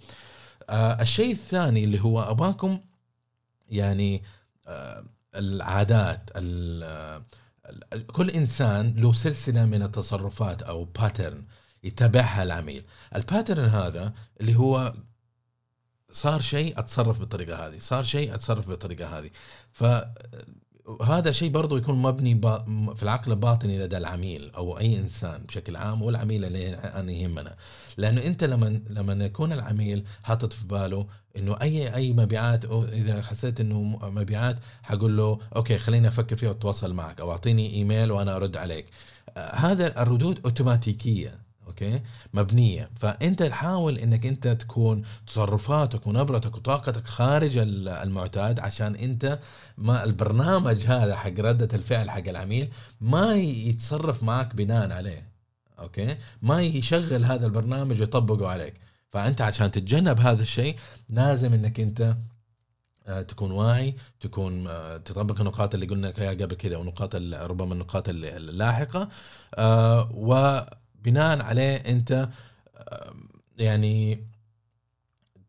آه 0.70 1.02
الشيء 1.02 1.32
الثاني 1.32 1.84
اللي 1.84 2.00
هو 2.00 2.22
اباكم 2.22 2.78
يعني 3.70 4.22
آه 4.66 5.04
العادات 5.36 6.30
آه، 6.36 7.22
كل 8.12 8.30
إنسان 8.30 8.94
له 8.96 9.12
سلسلة 9.12 9.64
من 9.64 9.82
التصرفات 9.82 10.62
أو 10.62 10.84
pattern 10.84 11.44
يتبعها 11.84 12.42
العميل. 12.42 12.84
ال 13.16 13.23
pattern 13.23 13.68
هذا 13.68 14.12
اللي 14.40 14.54
هو 14.54 14.94
صار 16.12 16.40
شيء 16.40 16.78
أتصرف 16.78 17.18
بالطريقة 17.18 17.66
هذه 17.66 17.78
صار 17.78 18.02
شيء 18.02 18.34
أتصرف 18.34 18.68
بالطريقة 18.68 19.18
هذه. 19.18 19.30
ف 19.72 19.84
هذا 21.02 21.30
شيء 21.30 21.50
برضه 21.50 21.78
يكون 21.78 22.02
مبني 22.02 22.40
في 22.94 23.02
العقل 23.02 23.32
الباطني 23.32 23.78
لدى 23.78 23.96
العميل 23.96 24.50
أو 24.50 24.78
أي 24.78 24.98
إنسان 24.98 25.44
بشكل 25.44 25.76
عام 25.76 26.02
والعميل 26.02 26.44
اللي 26.44 26.74
أنا 26.74 27.12
يهمنا 27.12 27.56
لأنه 27.96 28.22
أنت 28.26 28.44
لما 28.44 28.80
لما 28.90 29.24
يكون 29.24 29.52
العميل 29.52 30.04
حاطط 30.22 30.52
في 30.52 30.66
باله 30.66 31.06
إنه 31.36 31.56
اي 31.62 31.94
أي 31.94 32.12
مبيعات 32.12 32.64
أو 32.64 32.84
إذا 32.84 33.22
حسيت 33.22 33.60
إنه 33.60 33.82
مبيعات 34.02 34.56
حقول 34.82 35.16
له 35.16 35.38
okay 35.56 35.78
خليني 35.78 36.08
أفكر 36.08 36.36
فيها 36.36 36.48
وأتواصل 36.48 36.94
معك 36.94 37.20
أو 37.20 37.32
أعطيني 37.32 37.74
إيميل 37.74 38.12
وأنا 38.12 38.36
أرد 38.36 38.56
عليك. 38.56 38.86
آه، 39.36 39.54
هذا 39.54 40.02
الردود 40.02 40.40
أوتوماتيكية 40.44 41.38
okay؟ 41.66 42.00
مبنية. 42.34 42.90
فأنت 43.00 43.42
تحاول 43.42 43.98
إنك 43.98 44.26
أنت 44.26 44.48
تكون 44.48 45.02
تصرفاتك 45.26 46.06
ونبرتك 46.06 46.56
وطاقتك 46.56 47.06
خارج 47.06 47.58
المعتاد 47.58 48.60
عشان 48.60 48.94
أنت 48.94 49.38
ما 49.78 50.04
البرنامج 50.04 50.86
هذا 50.86 51.16
حق 51.16 51.40
ردة 51.40 51.68
الفعل 51.76 52.10
حق 52.10 52.28
العميل 52.28 52.68
ما 53.00 53.34
يتصرف 53.34 54.22
معك 54.22 54.54
بناء 54.54 54.92
عليه. 54.92 55.33
أوكي؟ 55.78 56.16
ما 56.42 56.62
يشغل 56.62 57.24
هذا 57.24 57.46
البرنامج 57.46 58.00
ويطبقه 58.00 58.48
عليك. 58.48 58.74
فأنت 59.10 59.40
عشان 59.40 59.70
تتجنب 59.70 60.20
هذا 60.20 60.42
الشيء 60.42 60.76
لازم 61.08 61.52
إنك 61.52 61.80
أنت 61.80 62.16
آه، 63.06 63.22
تكون 63.22 63.50
واعي 63.50 63.94
تكون 64.20 64.66
آه، 64.66 64.96
تطبق 64.96 65.40
النقاط 65.40 65.74
اللي 65.74 65.86
قلنا 65.86 66.12
فيها 66.12 66.30
قبل 66.30 66.54
كذا 66.56 66.76
ونقاط 66.76 67.14
ربما 67.16 67.74
النقاط 67.74 68.08
اللاحقة. 68.08 69.08
آه، 69.54 70.10
وبناء 70.14 71.42
عليه 71.42 71.76
أنت 71.76 72.28
يعني 73.58 74.26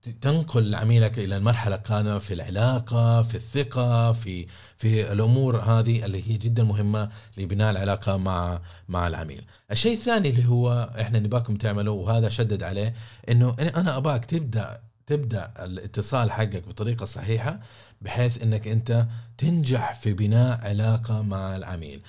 تنقل 0.09 0.75
عميلك 0.75 1.19
إلى 1.19 1.37
المرحله 1.37 1.75
القادمه 1.75 2.19
في 2.19 2.33
العلاقة 2.33 3.21
في 3.21 3.35
الثقة 3.35 4.11
في 4.11 4.47
في 4.77 5.11
الأمور 5.11 5.57
هذه 5.59 6.05
اللي 6.05 6.31
هي 6.31 6.37
جدا 6.37 6.63
مهمة 6.63 7.09
لبناء 7.37 7.71
العلاقة 7.71 8.17
مع 8.17 8.61
مع 8.89 9.07
العميل. 9.07 9.45
الشيء 9.71 9.93
الثاني 9.93 10.29
اللي 10.29 10.49
هو 10.49 10.93
إحنا 10.99 11.19
نباكم 11.19 11.55
تعملوا 11.55 12.05
وهذا 12.05 12.29
شدد 12.29 12.63
عليه 12.63 12.95
إنه 13.29 13.55
أنا 13.59 13.97
أباك 13.97 14.25
تبدأ 14.25 14.81
تبدأ 15.07 15.51
الاتصال 15.59 16.31
حقك 16.31 16.67
بطريقة 16.67 17.05
صحيحة 17.05 17.59
بحيث 18.01 18.41
إنك 18.41 18.67
أنت 18.67 19.05
تنجح 19.37 19.93
في 19.93 20.13
بناء 20.13 20.59
علاقة 20.61 21.21
مع 21.21 21.55
العميل. 21.55 22.01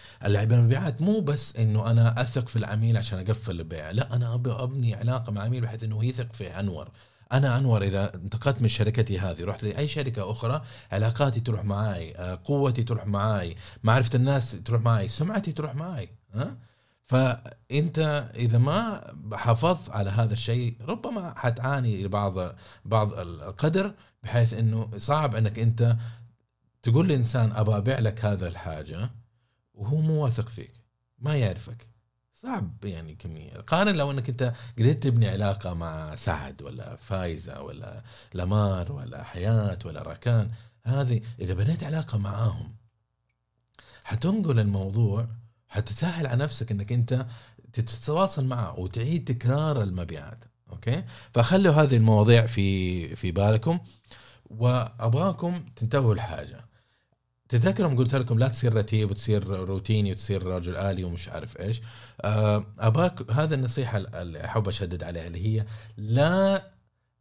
المبيعات 0.57 1.03
مو 1.03 1.21
بس 1.21 1.57
إنه 1.57 1.91
أنا 1.91 2.21
أثق 2.21 2.49
في 2.49 2.57
العميل 2.57 2.97
عشان 2.97 3.19
أقفل 3.19 3.61
البيع، 3.61 3.91
لا 3.91 4.17
أنا 4.17 4.35
أبني 4.35 4.95
علاقة 4.95 5.33
مع 5.33 5.43
العميل 5.43 5.61
بحيث 5.61 5.85
إنه 5.85 6.05
يثق 6.05 6.33
في 6.33 6.61
أنور. 6.61 6.89
أنا 7.33 7.59
أنور 7.59 7.83
إذا 7.83 8.15
انتقلت 8.15 8.63
من 8.63 8.69
شركتي 8.69 9.19
هذه 9.19 9.45
رحت 9.45 9.63
لأي 9.63 9.89
شركة 9.89 10.31
أخرى 10.31 10.63
علاقاتي 10.93 11.41
تروح 11.41 11.65
معاي 11.65 12.17
آه، 12.17 12.41
قوتي 12.45 12.83
تروح 12.83 13.07
معاي 13.07 13.55
معرفة 13.83 14.17
الناس 14.17 14.51
تروح 14.65 14.83
معاي 14.83 15.09
سمعتي 15.09 15.53
تروح 15.53 15.75
معاي 15.75 16.09
ها؟ 16.35 16.57
فأنت 17.07 18.29
إذا 18.37 18.59
ما 18.59 19.03
حافظت 19.33 19.91
على 19.91 20.11
هذا 20.11 20.33
الشيء 20.33 20.77
ربما 20.81 21.35
حتعاني 21.37 22.05
لبعض 22.05 22.55
بعض 22.85 23.13
القدر 23.13 23.95
بحيث 24.23 24.55
إنه 24.55 24.91
صعب 24.97 25.35
إنك 25.35 25.59
أنت 25.59 25.97
تقول 26.83 27.09
لإنسان 27.09 27.53
أبى 27.53 27.77
أبيع 27.77 27.99
لك 27.99 28.25
هذا 28.25 28.49
الحاجة 28.49 29.11
وهو 29.75 29.97
مو 29.97 30.25
واثق 30.25 30.49
فيك 30.49 30.73
ما 31.19 31.37
يعرفك. 31.37 31.96
صعب 32.47 32.85
يعني 32.85 33.15
كمية. 33.15 33.53
قارن 33.53 33.97
لو 33.97 34.11
إنك 34.11 34.29
أنت 34.29 34.53
قدرت 34.79 35.03
تبني 35.03 35.29
علاقة 35.29 35.75
مع 35.75 36.15
سعد 36.15 36.63
ولا 36.63 36.97
فايزة 36.97 37.63
ولا 37.63 38.03
لمار 38.35 38.93
ولا 38.93 39.23
حياة 39.23 39.79
ولا 39.85 40.03
راكان 40.03 40.51
هذه 40.85 41.21
إذا 41.41 41.55
بنيت 41.55 41.85
علاقة 41.85 42.19
معاهم 42.19 42.77
حتنقل 44.05 44.61
الموضوع 44.61 45.27
حتسهل 45.69 46.27
على 46.27 46.43
نفسك 46.43 46.71
إنك 46.71 46.93
أنت 46.93 47.27
تتواصل 47.73 48.45
معه 48.45 48.79
وتعيد 48.81 49.25
تكرار 49.25 49.83
المبيعات. 49.83 50.45
أوكي؟ 50.73 51.05
فخلوا 51.35 51.75
هذه 51.75 51.97
المواضيع 51.97 52.47
في 52.47 53.17
في 53.17 53.31
بالكم 53.31 53.79
وأبغاكم 54.45 55.65
تنتبهوا 55.77 56.15
لحاجة. 56.15 56.66
تذكرهم 57.49 57.97
قلت 57.97 58.15
لكم 58.15 58.39
لا 58.39 58.49
تصير 58.49 58.75
رتيب 58.75 59.11
وتصير 59.11 59.47
روتيني 59.47 60.13
وتصير 60.13 60.43
رجل 60.47 60.77
آلي 60.77 61.05
ومش 61.05 61.29
عارف 61.29 61.61
إيش. 61.61 61.81
آه، 62.21 62.67
أباك 62.79 63.31
هذا 63.31 63.55
النصيحة 63.55 63.99
اللي 63.99 64.45
أحب 64.45 64.69
أشدد 64.69 65.03
عليها 65.03 65.27
اللي 65.27 65.47
هي 65.47 65.67
لا 65.97 66.71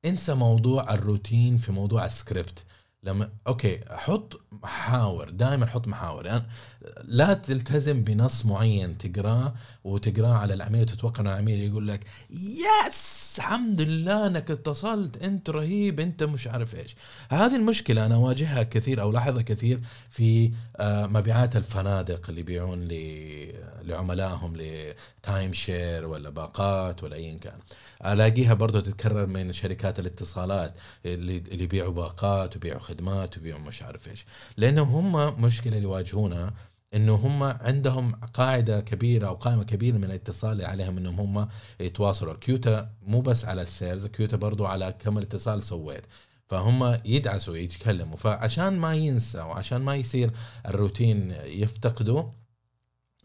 انسى 0.05 0.33
موضوع 0.33 0.93
الروتين 0.93 1.57
في 1.57 1.71
موضوع 1.71 2.05
السكريبت. 2.05 2.65
لما 3.05 3.29
okay 3.47 3.79
حط 3.89 4.41
محاور 4.51 5.29
دائما 5.29 5.65
حط 5.65 5.87
محاور. 5.87 6.25
يعني 6.25 6.43
لا 7.03 7.33
تلتزم 7.33 8.03
بنص 8.03 8.45
معين 8.45 8.97
تقرأه 8.97 9.53
وتقرأه 9.83 10.33
على 10.33 10.53
العميل 10.53 10.81
وتتوقع 10.81 11.19
ان 11.21 11.27
العميل 11.27 11.59
يقول 11.59 11.87
لك 11.87 11.99
yes 12.29 13.35
الحمد 13.37 13.81
لله 13.81 14.27
إنك 14.27 14.51
اتصلت 14.51 15.23
أنت 15.23 15.49
رهيب 15.49 15.99
أنت 15.99 16.23
مش 16.23 16.47
عارف 16.47 16.75
إيش. 16.75 16.95
هذه 17.29 17.55
المشكلة 17.55 18.05
أنا 18.05 18.15
أواجهها 18.15 18.63
كثير 18.63 19.01
أو 19.01 19.11
لاحظها 19.11 19.41
كثير 19.41 19.79
في 20.09 20.51
آه، 20.77 21.07
مبيعات 21.07 21.55
الفنادق 21.55 22.29
اللي 22.29 22.41
يبيعون 22.41 22.87
لعملائهم 23.83 24.53
ل 24.57 24.76
time 24.76 25.53
share 25.53 26.05
ولا 26.05 26.29
باقات 26.29 27.03
ولا 27.03 27.15
ايا 27.15 27.37
كان. 27.37 27.59
ألاقيها 28.05 28.53
برضو 28.53 28.79
تتكرر 28.79 29.25
من 29.27 29.51
شركات 29.51 29.99
الاتصالات 29.99 30.77
اللي 31.05 31.37
اللي 31.37 31.63
يبيعوا 31.63 31.93
باقات 31.93 32.55
ويبيعوا 32.55 32.79
خدمات 32.79 33.37
ويبيعوا 33.37 33.61
مش 33.61 33.83
عارف 33.83 34.07
إيش. 34.07 34.25
لأنه 34.57 34.83
هم 34.83 35.41
مشكلة 35.41 35.73
اللي 35.73 35.87
يواجهونها 35.87 36.53
إنه 36.93 37.15
هم 37.15 37.43
عندهم 37.43 38.15
قاعدة 38.15 38.79
كبيرة 38.79 39.27
أو 39.27 39.33
قائمة 39.35 39.63
كبيرة 39.63 39.97
من 39.97 40.03
الاتصال 40.03 40.51
اللي 40.51 40.65
عليهم 40.65 40.97
إنهم 40.97 41.19
هم 41.19 41.47
يتواصلوا. 41.79 42.33
كيوتا 42.33 42.89
مو 43.01 43.21
بس 43.21 43.45
على 43.45 43.61
ال 43.61 43.69
sales 43.69 44.05
quota 44.07 44.37
برضو 44.37 44.65
على 44.65 44.95
كم 44.99 45.17
الاتصال 45.17 45.63
سويت. 45.63 46.05
فهم 46.47 46.99
يدعسوا 47.05 47.57
يتكلموا 47.57 48.17
فعشان 48.17 48.77
ما 48.77 48.93
ينسى 48.95 49.39
وعشان 49.39 49.81
ما 49.81 49.95
يصير 49.95 50.31
الروتين 50.65 51.31
يفتقده 51.45 52.31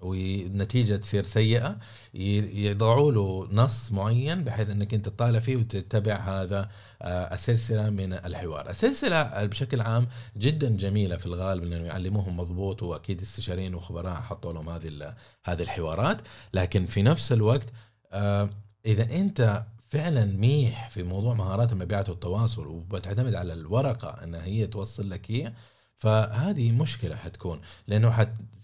والنتيجة 0.03 0.97
تصير 0.97 1.25
سيئة 1.25 1.77
يضعوا 2.15 3.13
له 3.13 3.49
نص 3.53 3.93
معين 3.93 4.45
بحيث 4.45 4.71
إنك 4.71 4.95
أنت 4.95 5.09
تطالع 5.09 5.39
فيه 5.39 5.57
وتتبع 5.57 6.17
هذا 6.17 6.71
آه، 7.03 7.35
السلسلة 7.35 7.91
من 7.91 8.13
الحوار، 8.13 8.71
السلسلة 8.71 9.45
بشكل 9.45 9.81
عام 9.81 10.07
جدا 10.37 10.77
جميلة 10.77 11.17
في 11.17 11.27
الغالب 11.27 11.63
انه 11.63 11.77
يعلموهم 11.77 12.37
مضبوط 12.37 12.83
وأكيد 12.83 13.21
استشاريين 13.21 13.75
وخبراء 13.75 14.15
حطوا 14.15 14.53
لهم 14.53 14.69
هذه 14.69 15.15
هذه 15.45 15.63
الحوارات، 15.63 16.21
لكن 16.55 16.87
في 16.87 17.03
نفس 17.03 17.33
الوقت 17.33 17.69
آه، 18.13 18.51
إذا 18.87 19.03
أنت 19.03 19.65
فعلا 19.91 20.25
ميح 20.25 20.89
في 20.89 21.03
موضوع 21.03 21.35
مهارات 21.35 21.73
المبيعات 21.73 22.09
والتواصل 22.09 22.67
وبتعتمد 22.67 23.35
على 23.35 23.53
الورقة 23.53 24.09
انها 24.25 24.45
هي 24.45 24.67
توصل 24.67 25.11
لك 25.11 25.31
هي 25.31 25.53
فهذه 25.99 26.73
مشكلة 26.73 27.17
حتكون. 27.17 27.61
لأنه 27.87 28.11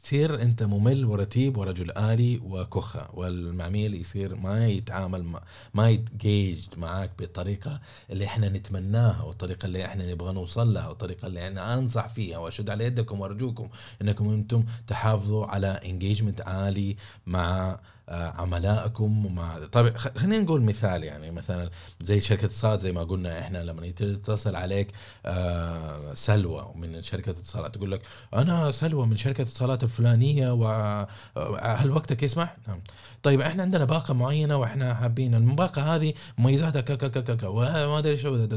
حتصير 0.07 0.43
أنت 0.43 0.63
ممل 0.63 1.05
ورتيب 1.05 1.57
ورجل 1.57 1.91
آلي 1.91 2.41
وكخة 2.45 3.09
والمعميل 3.15 3.95
يصير 3.95 4.35
ما 4.35 4.67
يتعامل 4.67 5.41
ما 5.75 5.91
يتجيج 5.91 6.59
معاك 6.77 7.11
بالطريقة 7.19 7.81
اللي 8.11 8.25
إحنا 8.25 8.49
نتمناها 8.49 9.23
والطريقة 9.23 9.67
اللي 9.67 9.85
إحنا 9.85 10.13
نبغى 10.13 10.33
نوصل 10.33 10.75
لها 10.75 10.89
والطريقة 10.89 11.27
اللي 11.27 11.49
أنا 11.49 11.75
أنصح 11.75 12.09
فيها 12.09 12.39
وأشد 12.39 12.71
على 12.71 12.85
يدكم 12.85 13.21
وأرجوكم 13.21 13.69
إنكم 14.03 14.29
أنتم 14.33 14.65
تحافظوا 14.87 15.47
على 15.47 15.81
انجيجمنت 15.85 16.41
عالي 16.41 16.97
مع 17.27 17.79
آه، 18.09 18.33
عملائكم 18.41 19.27
ومع 19.27 19.67
طيب 19.73 19.97
خلينا 19.97 20.39
نقول 20.39 20.63
مثال 20.63 21.05
يعني 21.05 21.31
مثلا 21.31 21.71
زي 22.01 22.21
شركة 22.21 22.45
اتصالات 22.45 22.81
زي 22.81 22.93
ما 22.93 23.05
قلنا 23.05 23.39
إحنا 23.41 23.65
لما 23.65 23.87
يتصل 23.87 24.57
عليك 24.57 24.89
آه، 25.27 26.15
سلوى 26.15 26.73
من 26.77 27.03
شركة 27.03 27.31
اتصالات 27.31 27.75
تقول 27.75 27.91
لك 27.91 28.03
أنا 28.35 28.71
سلوى 28.71 29.07
من 29.07 29.17
شركة 29.17 29.43
اتصالات 29.43 29.85
الفلانية 29.97 30.53
وهل 30.53 31.91
وقتك 31.91 32.23
يسمح؟ 32.23 32.57
نعم 32.69 32.81
طيب 33.23 33.41
إحنا 33.41 33.63
عندنا 33.63 33.85
باقة 33.85 34.15
معينة 34.15 34.57
وإحنا 34.57 34.95
حابين 34.95 35.35
الباقه 35.35 35.95
هذه 35.95 36.13
مميزاتها 36.39 36.81
كذا 36.81 37.09
كذا 37.09 37.35
كذا 37.35 37.49
وما 37.49 37.99
أدري 37.99 38.17
شو 38.17 38.49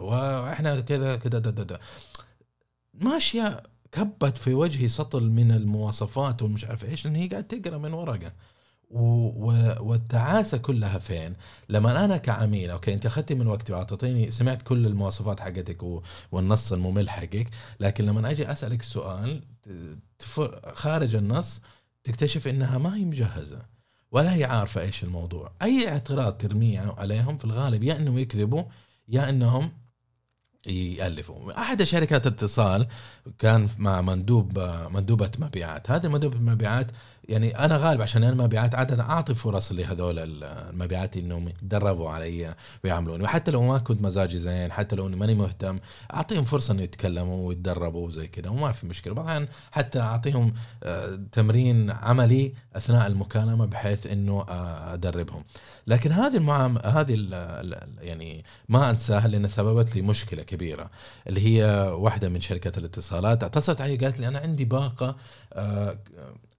وإحنا 0.00 0.80
كذا 0.80 1.16
كذا 1.16 1.78
ماشية 2.94 3.62
كبت 3.92 4.38
في 4.38 4.54
وجهي 4.54 4.88
سطل 4.88 5.30
من 5.30 5.50
المواصفات 5.50 6.42
ومش 6.42 6.64
عارف 6.64 6.84
إيش 6.84 7.04
لأن 7.04 7.16
هي 7.16 7.28
قاعد 7.28 7.44
تقرأ 7.44 7.78
من 7.78 7.92
ورقه 7.92 8.32
والتعاسة 9.80 10.58
كلها 10.58 10.98
فين؟ 10.98 11.36
لما 11.68 12.04
أنا 12.04 12.16
كعميل 12.16 12.70
أوكي 12.70 12.94
أنت 12.94 13.06
أخذتي 13.06 13.34
من 13.34 13.46
وقتي 13.46 13.72
وأعطيتيني 13.72 14.30
سمعت 14.30 14.62
كل 14.62 14.86
المواصفات 14.86 15.40
حقتك 15.40 16.02
والنص 16.32 16.72
الممل 16.72 17.10
حقك 17.10 17.48
لكن 17.80 18.06
لما 18.06 18.30
أجي 18.30 18.52
أسألك 18.52 18.82
سؤال 18.82 19.42
خارج 20.74 21.14
النص 21.14 21.60
تكتشف 22.04 22.48
إنها 22.48 22.78
ما 22.78 22.96
هي 22.96 23.04
مجهزة 23.04 23.62
ولا 24.10 24.34
هي 24.34 24.44
عارفة 24.44 24.80
إيش 24.80 25.04
الموضوع. 25.04 25.52
أي 25.62 25.88
اعتراض 25.88 26.36
ترميه 26.36 26.94
عليهم 26.98 27.36
في 27.36 27.44
الغالب 27.44 27.82
يا 27.82 27.96
إنهم 27.96 28.18
يكذبوا 28.18 28.62
يا 29.08 29.28
إنهم 29.28 29.72
يألفوا. 30.66 31.60
أحد 31.60 31.82
شركات 31.82 32.26
الاتصال 32.26 32.86
كان 33.38 33.68
مع 33.78 34.00
مندوب 34.00 34.58
مندوبة 34.90 35.30
مبيعات. 35.38 35.90
هذه 35.90 36.08
مندوبة 36.08 36.36
المبيعات 36.36 36.86
يعني 37.28 37.58
أنا 37.58 37.76
غالب 37.76 38.02
عشان 38.02 38.24
أنا 38.24 38.44
مبيعات 38.44 38.74
عادة 38.74 39.02
أعطي 39.02 39.34
فرص 39.34 39.72
لهذول 39.72 40.18
المبيعات 40.18 41.16
إنهم 41.16 41.48
يتدربوا 41.48 42.10
علي 42.10 42.54
ويعملون 42.84 43.22
وحتى 43.22 43.50
لو 43.50 43.62
ما 43.62 43.78
كنت 43.78 44.02
مزاجي 44.02 44.38
زين 44.38 44.72
حتى 44.72 44.96
لو 44.96 45.08
ماني 45.08 45.34
مهتم 45.34 45.78
أعطيهم 46.14 46.44
فرصة 46.44 46.74
إنه 46.74 46.82
يتكلموا 46.82 47.48
ويتدربوا 47.48 48.06
وزي 48.06 48.26
كذا 48.26 48.50
وما 48.50 48.72
في 48.72 48.86
مشكلة. 48.86 49.14
بعض 49.14 49.42
حتى 49.72 50.00
أعطيهم 50.00 50.54
آه، 50.82 51.18
تمرين 51.32 51.90
عملي 51.90 52.52
أثناء 52.76 53.06
المكالمة 53.06 53.66
بحيث 53.66 54.06
إنه 54.06 54.44
آه، 54.48 54.94
أدربهم. 54.94 55.44
لكن 55.86 56.12
هذه 56.12 56.36
المعام 56.36 56.78
هذه 56.78 57.14
يعني 58.00 58.44
ما 58.68 58.90
أنساها 58.90 59.28
لأن 59.28 59.48
سببت 59.48 59.96
لي 59.96 60.02
مشكلة 60.02 60.42
كبيرة 60.42 60.90
اللي 61.26 61.40
هي 61.46 61.88
واحدة 61.90 62.28
من 62.28 62.40
شركات 62.40 62.78
الاتصالات. 62.78 63.44
اتصلت 63.44 63.80
علي 63.80 63.96
قالت 63.96 64.20
لي 64.20 64.28
أنا 64.28 64.38
عندي 64.38 64.64
باقة 64.64 65.16
آه، 65.52 65.98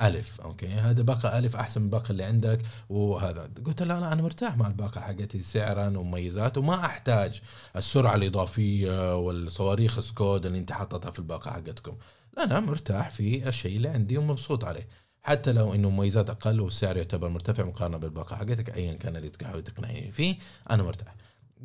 ألف 0.01 0.41
okay؟ 0.41 0.67
هذا 0.67 1.01
باقة 1.01 1.37
ألف 1.37 1.55
أحسن 1.55 1.81
من 1.81 1.85
الباقه 1.87 2.11
اللي 2.11 2.23
عندك. 2.23 2.61
وهذا 2.89 3.49
قلت 3.65 3.83
لا 3.83 3.99
لا 3.99 4.13
أنا 4.13 4.21
مرتاح 4.21 4.57
مع 4.57 4.67
الباقة 4.67 5.01
حقتي 5.01 5.43
سعرا 5.43 5.97
ومميزات 5.97 6.57
وما 6.57 6.85
أحتاج 6.85 7.41
السرعة 7.75 8.15
الإضافية 8.15 9.17
والصواريخ 9.17 9.99
سكود 9.99 10.45
اللي 10.45 10.57
أنت 10.57 10.71
حاططها 10.71 11.11
في 11.11 11.19
الباقة 11.19 11.51
حقتكم. 11.51 11.97
لا 12.37 12.43
أنا 12.43 12.59
مرتاح 12.59 13.09
في 13.09 13.47
الشيء 13.47 13.77
اللي 13.77 13.89
عندي 13.89 14.17
ومبسوط 14.17 14.65
عليه. 14.65 14.87
حتى 15.23 15.53
لو 15.53 15.73
إنه 15.73 15.89
مميزات 15.89 16.29
أقل 16.29 16.61
والسعر 16.61 16.97
يعتبر 16.97 17.29
مرتفع 17.29 17.63
مقارنة 17.63 17.97
بالباقة 17.97 18.35
حقتك 18.35 18.75
ايا 18.75 18.93
كان 18.93 19.15
اللي 19.15 19.29
تحاول 19.29 19.63
تقنعني 19.63 20.11
فيه 20.11 20.35
أنا 20.69 20.83
مرتاح. 20.83 21.15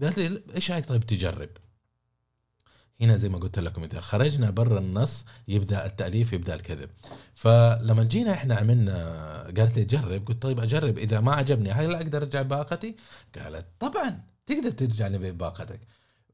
قالت 0.02 0.18
لي 0.18 0.42
إيش 0.54 0.70
رأيك 0.70 0.88
طيب 0.88 1.06
تجرب؟ 1.06 1.48
هنا 3.02 3.16
زي 3.16 3.28
ما 3.28 3.38
قلت 3.38 3.58
لكم 3.58 3.84
إذا 3.84 4.00
خرجنا 4.00 4.50
برا 4.50 4.78
النص 4.78 5.24
يبدأ 5.48 5.86
التأليف 5.86 6.32
يبدأ 6.32 6.54
الكذب. 6.54 6.90
فلما 7.34 8.04
جينا 8.04 8.32
إحنا 8.32 8.54
عملنا 8.54 8.94
قالت 9.56 9.76
لي 9.76 9.84
جرب 9.84 10.26
قلت 10.26 10.42
طيب 10.42 10.60
أجرب 10.60 10.98
إذا 10.98 11.20
ما 11.20 11.32
عجبني 11.32 11.72
هل 11.72 11.94
أقدر 11.94 12.22
أرجع 12.22 12.42
باقتي 12.42 12.96
قالت 13.38 13.66
طبعا 13.80 14.22
تقدر 14.46 14.70
ترجع 14.70 15.06
لي 15.06 15.32
باقتك 15.32 15.80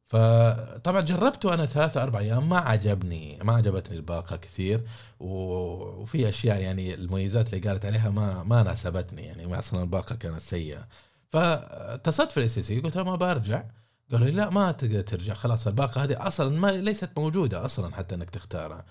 فطبعا 0.05 1.01
جربته 1.01 1.55
أنا 1.55 1.67
ثلاثة 1.67 2.03
أربع 2.03 2.19
أيام 2.19 2.49
ما 2.49 2.59
عجبني 2.59 3.39
ما 3.43 3.53
عجبتني 3.53 3.97
الباقة 3.97 4.37
كثير. 4.37 4.85
وفي 5.21 6.29
أشياء 6.29 6.61
يعني 6.61 6.95
المميزات 6.95 7.55
اللي 7.55 7.69
قالت 7.69 7.85
عليها 7.85 8.11
ما 8.11 8.43
ما 8.43 8.63
ناسبتني 8.63 9.23
يعني 9.23 9.59
أصلا 9.59 9.83
الباقة 9.83 10.15
كانت 10.15 10.43
سيئة. 10.43 10.89
فاتصلت 11.31 12.33
في 12.33 12.41
ال 12.41 12.59
STC 12.59 12.81
قلت 12.81 12.97
لها 12.97 13.05
ما 13.05 13.17
برجع 13.17 13.63
قالوا 14.13 14.27
لي 14.27 14.33
لا 14.33 14.51
ما 14.51 14.73
تقدر 14.73 15.01
ترجع 15.01 15.35
خلاص 15.35 15.67
الباقة 15.67 16.05
هذه 16.05 16.27
أصلا 16.27 16.61
ما 16.61 16.67
ليست 16.67 17.11
موجودة 17.17 17.65
أصلا 17.65 17.95
حتى 17.95 18.15
إنك 18.15 18.31
تختارها. 18.31 18.85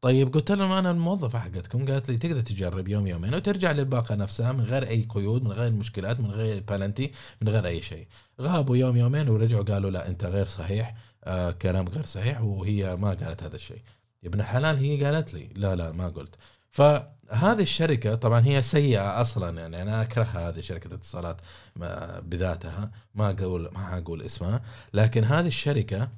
طيب 0.00 0.34
قلت 0.34 0.52
لهم 0.52 0.72
أنا 0.72 0.90
الموظفة 0.90 1.38
حقتكم 1.38 1.86
قالت 1.86 2.10
لي 2.10 2.18
تقدر 2.18 2.40
تجرب 2.40 2.88
يوم 2.88 3.06
يومين 3.06 3.34
وترجع 3.34 3.72
للباقة 3.72 4.14
نفسها 4.14 4.52
من 4.52 4.64
غير 4.64 4.88
أي 4.88 5.06
قيود 5.08 5.44
من 5.44 5.52
غير 5.52 5.72
مشكلات 5.72 6.20
من 6.20 6.30
غير 6.30 6.62
بلنتي 6.68 7.12
من 7.42 7.48
غير 7.48 7.66
أي 7.66 7.82
شيء. 7.82 8.06
غابوا 8.40 8.76
يوم 8.76 8.96
يومين 8.96 9.28
ورجعوا 9.28 9.64
قالوا 9.64 9.90
لا 9.90 10.08
أنت 10.08 10.24
غير 10.24 10.46
صحيح 10.46 10.94
آه 11.24 11.50
كلام 11.50 11.88
غير 11.88 12.06
صحيح 12.06 12.40
وهي 12.40 12.96
ما 12.96 13.08
قالت 13.08 13.42
هذا 13.42 13.54
الشيء. 13.56 13.82
يا 14.22 14.28
ابن 14.28 14.40
الحلال 14.40 14.76
هي 14.76 15.04
قالت 15.04 15.34
لي 15.34 15.50
لا 15.54 15.76
لا 15.76 15.92
ما 15.92 16.08
قلت. 16.08 16.34
فهذه 16.70 17.62
الشركة 17.62 18.14
طبعا 18.14 18.40
هي 18.46 18.62
سيئة 18.62 19.20
أصلا 19.20 19.60
يعني 19.60 19.82
أنا 19.82 20.02
أكرهها 20.02 20.48
هذه 20.48 20.60
شركة 20.60 20.94
اتصالات. 20.94 21.40
بذاتها 22.20 22.90
ما 23.14 23.30
أقول 23.30 23.70
ما 23.72 23.98
أقول 23.98 24.22
اسمها. 24.22 24.62
لكن 24.94 25.24
هذه 25.24 25.46
الشركة 25.46 26.08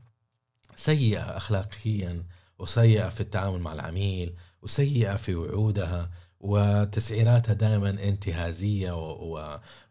سيئة 0.77 1.37
أخلاقيا 1.37 2.25
وسيئة 2.59 3.09
في 3.09 3.21
التعامل 3.21 3.61
مع 3.61 3.73
العميل 3.73 4.35
وسيئة 4.63 5.17
في 5.17 5.35
وعودها. 5.35 6.11
وتسعيراتها 6.41 7.53
دائما 7.53 7.91
انتهازية 7.91 8.93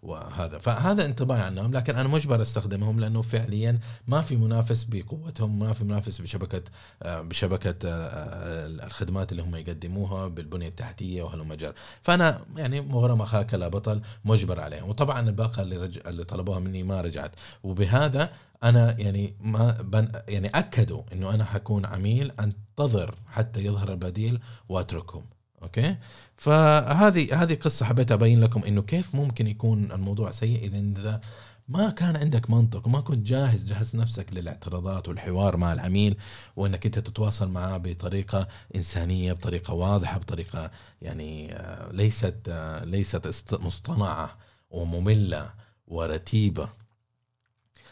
وهذا. 0.04 0.58
فهذا 0.58 1.06
انطباعي 1.06 1.42
عنهم 1.42 1.74
لكن 1.74 1.96
أنا 1.96 2.10
مجبر 2.10 2.42
استخدمهم 2.42 3.00
لأنه 3.00 3.22
فعليا 3.22 3.80
ما 4.08 4.22
في 4.22 4.38
منافس 4.38 4.84
بقوتهم 4.84 5.60
ما 5.60 5.74
في 5.74 5.84
منافس 5.84 6.22
بشبكة 6.22 6.62
بشبكة 7.06 7.76
آه، 7.86 8.08
آه، 8.08 8.86
الخدمات 8.86 9.32
اللي 9.32 9.44
هم 9.44 9.56
يقدموها 9.56 10.28
بالبنية 10.28 10.68
التحتية 10.68 11.24
وهلم 11.24 11.54
جر. 11.54 11.74
فأنا 12.02 12.42
يعني 12.56 12.82
مغرم 12.82 13.22
أخاك 13.22 13.54
لا 13.54 13.68
بطل 13.68 14.02
مجبر 14.26 14.60
عليهم. 14.60 14.90
وطبعا 14.90 15.30
الباقة 15.30 15.62
اللي 15.62 15.78
رج... 15.78 16.00
اللي 16.08 16.24
طلبوها 16.24 16.60
مني 16.60 16.84
ما 16.84 17.02
رجعت. 17.02 17.32
وبهذا 17.64 18.30
أنا 18.64 19.00
يعني 19.00 19.34
ما 19.42 19.72
بن 19.82 20.12
يعني 20.28 20.48
أكدوا 20.48 21.02
إنه 21.14 21.30
أنا 21.30 21.46
حكون 21.46 21.86
عميل 21.86 22.32
أنتظر 22.40 23.16
حتى 23.28 23.66
يظهر 23.66 23.92
البديل 23.92 24.40
وأتركهم. 24.70 25.37
أوكي 25.64 25.96
فهذه 26.38 27.44
هذه 27.44 27.54
قصة 27.54 27.86
حبيت 27.86 28.12
أبين 28.12 28.42
لكم 28.42 28.64
إنه 28.64 28.82
كيف 28.82 29.16
ممكن 29.16 29.48
يكون 29.48 29.92
الموضوع 29.92 30.32
سيء 30.32 30.66
إذا 30.66 31.22
ما 31.68 31.90
كان 31.90 32.16
عندك 32.16 32.50
منطق 32.50 32.88
وما 32.88 33.02
كنت 33.02 33.28
جاهز 33.28 33.64
جهز 33.64 33.96
نفسك 33.96 34.34
للاعتراضات 34.34 35.08
والحوار 35.08 35.58
مع 35.58 35.74
العميل 35.74 36.18
وإنك 36.56 36.86
أنت 36.86 37.00
تتواصل 37.00 37.50
معه 37.50 37.78
بطريقة 37.78 38.48
إنسانية 38.76 39.34
بطريقة 39.34 39.74
واضحة 39.74 40.18
بطريقة 40.18 40.72
يعني 41.02 41.54
آه، 41.54 41.92
ليست 41.92 42.36
آه، 42.48 42.84
ليست 42.84 43.54
مصطنعة 43.54 44.38
ومملة 44.70 45.50
ورتيبة 45.88 46.70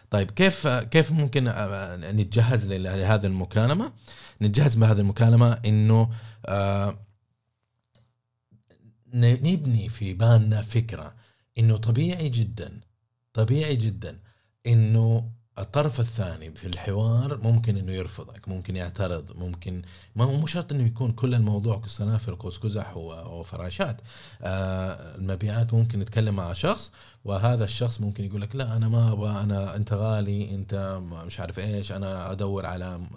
طيب 0.10 0.32
كيف 0.32 0.68
كيف 0.68 1.12
ممكن 1.12 1.48
آه، 1.48 1.96
نتجهز 2.12 2.72
لهذه 2.72 3.26
المكالمة؟ 3.26 3.92
نتجهز 4.42 4.76
بهذه 4.76 5.00
المكالمة 5.00 5.54
إنه 5.66 6.10
نبني 9.14 9.90
في 9.90 10.14
بالنا 10.14 10.62
فكرة 10.62 11.14
إنه 11.58 11.78
طبيعي 11.78 12.30
جدا 12.30 12.80
طبيعي 13.34 13.76
جدا 13.76 14.20
إنه 14.68 15.30
الطرف 15.60 16.00
الثاني 16.00 16.52
في 16.52 16.68
الحوار 16.68 17.38
ممكن 17.38 17.78
إنه 17.78 17.92
يرفضك 17.92 18.48
ممكن 18.48 18.76
يعترض 18.76 19.38
ممكن 19.38 19.82
ما 20.16 20.26
هو 20.26 20.38
مو 20.38 20.48
شرط 20.48 20.72
إنه 20.72 20.86
يكون 20.88 21.12
كل 21.12 21.34
الموضوع 21.34 21.82
سنافر 21.88 22.36
قوس 22.36 22.58
قزح 22.58 22.98
وفراشات. 22.98 24.02
آه 24.42 25.16
المبيعات 25.16 25.74
ممكن 25.74 26.00
نتكلم 26.00 26.36
مع 26.36 26.54
شخص 26.54 26.92
وهذا 27.26 27.64
الشخص 27.64 28.02
ممكن 28.02 28.24
يقول 28.24 28.42
لك 28.42 28.56
لا 28.56 28.78
أنا 28.78 28.90
ما 28.90 29.12
أبغى 29.12 29.44
أنا 29.44 29.76
أنت 29.76 29.94
غالي 29.94 30.56
أنت 30.56 31.02
مش 31.26 31.40
عارف 31.40 31.60
إيش 31.60 31.92
أنا 31.92 32.32
أدور 32.32 32.66
على 32.66 33.08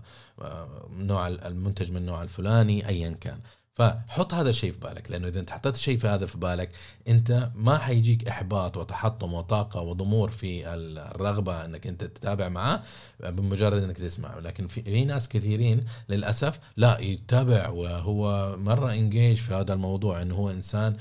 آه، 0.43 0.89
نوع 0.91 1.29
المنتج 1.29 1.91
من 1.91 1.97
النوع 1.97 2.23
الفلاني 2.23 2.89
ايا 2.89 3.11
كان. 3.11 3.41
فحط 3.79 4.35
هذا 4.35 4.51
الشيء 4.51 4.73
في 4.73 4.79
بالك 4.81 5.11
لأنه 5.11 5.29
إذا 5.29 5.41
أنت 5.41 5.51
حطيت 5.51 5.75
الشيء 5.75 5.99
في 5.99 6.09
هذا 6.09 6.27
في 6.27 6.39
بالك 6.39 6.71
أنت 7.09 7.51
ما 7.55 7.79
حيجيك 7.79 8.29
إحباط 8.29 8.77
وتحطم 8.77 9.35
وطاقة 9.35 9.81
وضمور 9.81 10.31
في 10.31 10.75
الرغبة 10.75 11.65
إنك 11.65 11.87
أنت 11.87 12.05
تتابع 12.05 12.49
معاه 12.49 12.83
بمجرد 13.21 13.83
إنك 13.83 13.97
تسمع. 13.97 14.39
لكن 14.39 14.67
في, 14.67 15.05
ناس 15.05 15.29
كثيرين 15.29 15.87
للأسف 16.09 16.61
لا 16.77 16.99
يتابع 16.99 17.69
وهو 17.69 18.57
مرة 18.57 18.93
انجيج 18.93 19.37
في 19.37 19.55
هذا 19.55 19.75
الموضوع 19.75 20.23
إنه 20.23 20.35
هو 20.35 20.51
إنسان 20.51 20.97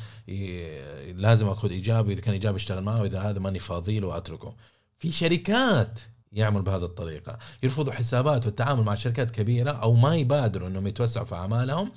لازم 1.16 1.48
أخذ 1.48 1.72
إيجابي 1.72 2.14
إذا 2.14 2.22
كان 2.22 2.34
إيجابي 2.34 2.58
أشتغل 2.58 2.84
معه 2.84 3.02
وإذا 3.02 3.20
هذا 3.20 3.40
ماني 3.40 3.60
فاضي 3.60 4.00
له 4.00 4.08
واتركه 4.08 4.54
في 5.00 5.12
شركات 5.12 6.00
يعمل 6.34 6.62
بهذه 6.62 6.86
الطريقة 6.86 7.38
يرفضوا 7.64 7.94
حسابات 7.94 8.46
والتعامل 8.46 8.84
مع 8.84 8.96
شركات 8.96 9.32
كبيرة 9.32 9.72
أو 9.72 9.94
ما 9.94 10.16
يبادروا 10.16 10.68
إنهم 10.68 10.88
يتوسعوا 10.88 11.26
في 11.26 11.36
أعمالهم 11.36 11.92